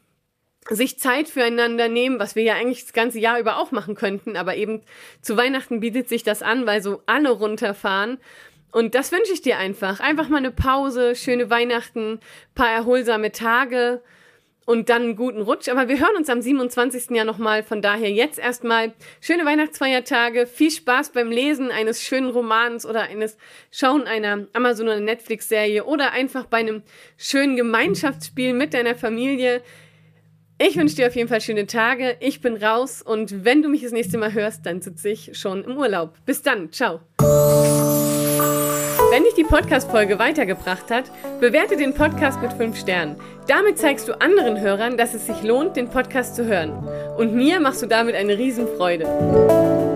sich 0.69 0.99
Zeit 0.99 1.29
füreinander 1.29 1.89
nehmen, 1.89 2.19
was 2.19 2.37
wir 2.37 2.43
ja 2.43 2.55
eigentlich 2.55 2.83
das 2.83 2.93
ganze 2.93 3.19
Jahr 3.19 3.39
über 3.39 3.59
auch 3.59 3.71
machen 3.71 3.95
könnten, 3.95 4.37
aber 4.37 4.57
eben 4.57 4.83
zu 5.21 5.37
Weihnachten 5.37 5.81
bietet 5.81 6.09
sich 6.09 6.23
das 6.23 6.43
an, 6.43 6.67
weil 6.67 6.83
so 6.83 7.03
alle 7.07 7.31
runterfahren. 7.31 8.19
Und 8.73 8.95
das 8.95 9.13
wünsche 9.13 9.33
ich 9.33 9.43
dir 9.43 9.59
einfach. 9.59 10.01
Einfach 10.01 10.29
mal 10.29 10.39
eine 10.39 10.51
Pause, 10.51 11.15
schöne 11.15 11.51
Weihnachten, 11.51 12.19
paar 12.55 12.71
erholsame 12.71 13.31
Tage 13.31 14.03
und 14.67 14.89
dann 14.89 15.03
einen 15.03 15.17
guten 15.17 15.43
Rutsch. 15.43 15.69
Aber 15.69 15.89
wir 15.89 15.99
hören 15.99 16.17
uns 16.17 16.29
am 16.29 16.41
27. 16.41 17.11
Jahr 17.11 17.25
nochmal. 17.25 17.63
Von 17.63 17.83
daher 17.83 18.11
jetzt 18.11 18.39
erstmal 18.39 18.93
schöne 19.21 19.45
Weihnachtsfeiertage, 19.45 20.47
viel 20.47 20.71
Spaß 20.71 21.11
beim 21.11 21.31
Lesen 21.31 21.71
eines 21.71 22.03
schönen 22.03 22.31
Romans 22.31 22.87
oder 22.87 23.03
eines 23.03 23.37
Schauen 23.71 24.07
einer 24.07 24.47
Amazon- 24.53 24.87
oder 24.87 25.01
Netflix-Serie 25.01 25.85
oder 25.85 26.13
einfach 26.13 26.47
bei 26.47 26.59
einem 26.59 26.83
schönen 27.17 27.57
Gemeinschaftsspiel 27.57 28.53
mit 28.53 28.75
deiner 28.75 28.95
Familie. 28.95 29.63
Ich 30.59 30.77
wünsche 30.77 30.97
dir 30.97 31.09
auf 31.09 31.17
jeden 31.17 31.29
Fall 31.29 31.41
schöne 31.41 31.67
Tage. 31.67 32.17
Ich 32.21 32.41
bin 32.41 32.57
raus 32.57 33.03
und 33.03 33.45
wenn 33.45 33.63
du 33.63 33.69
mich 33.69 33.83
das 33.83 33.93
nächste 33.93 34.19
Mal 34.19 34.33
hörst, 34.33 34.65
dann 34.65 34.81
sitze 34.81 35.09
ich 35.09 35.37
schon 35.37 35.65
im 35.65 35.77
Urlaub. 35.77 36.15
Bis 36.27 36.43
dann. 36.43 36.71
Ciao. 36.71 37.01
Wenn 39.15 39.23
dich 39.23 39.35
die 39.35 39.45
Podcast-Folge 39.45 40.19
weitergebracht 40.19 40.91
hat, 40.91 41.05
bewerte 41.39 41.77
den 41.77 41.95
Podcast 41.95 42.43
mit 42.43 42.53
5 42.53 42.77
Sternen. 42.77 43.15
Damit 43.47 43.79
zeigst 43.79 44.09
du 44.09 44.21
anderen 44.21 44.61
Hörern, 44.61 44.97
dass 44.97 45.15
es 45.15 45.27
sich 45.27 45.41
lohnt, 45.45 45.77
den 45.77 45.89
Podcast 45.89 46.35
zu 46.35 46.47
hören. 46.47 46.73
Und 47.17 47.33
mir 47.33 47.61
machst 47.61 47.81
du 47.81 47.87
damit 47.87 48.17
eine 48.17 48.37
Riesenfreude. 48.37 49.94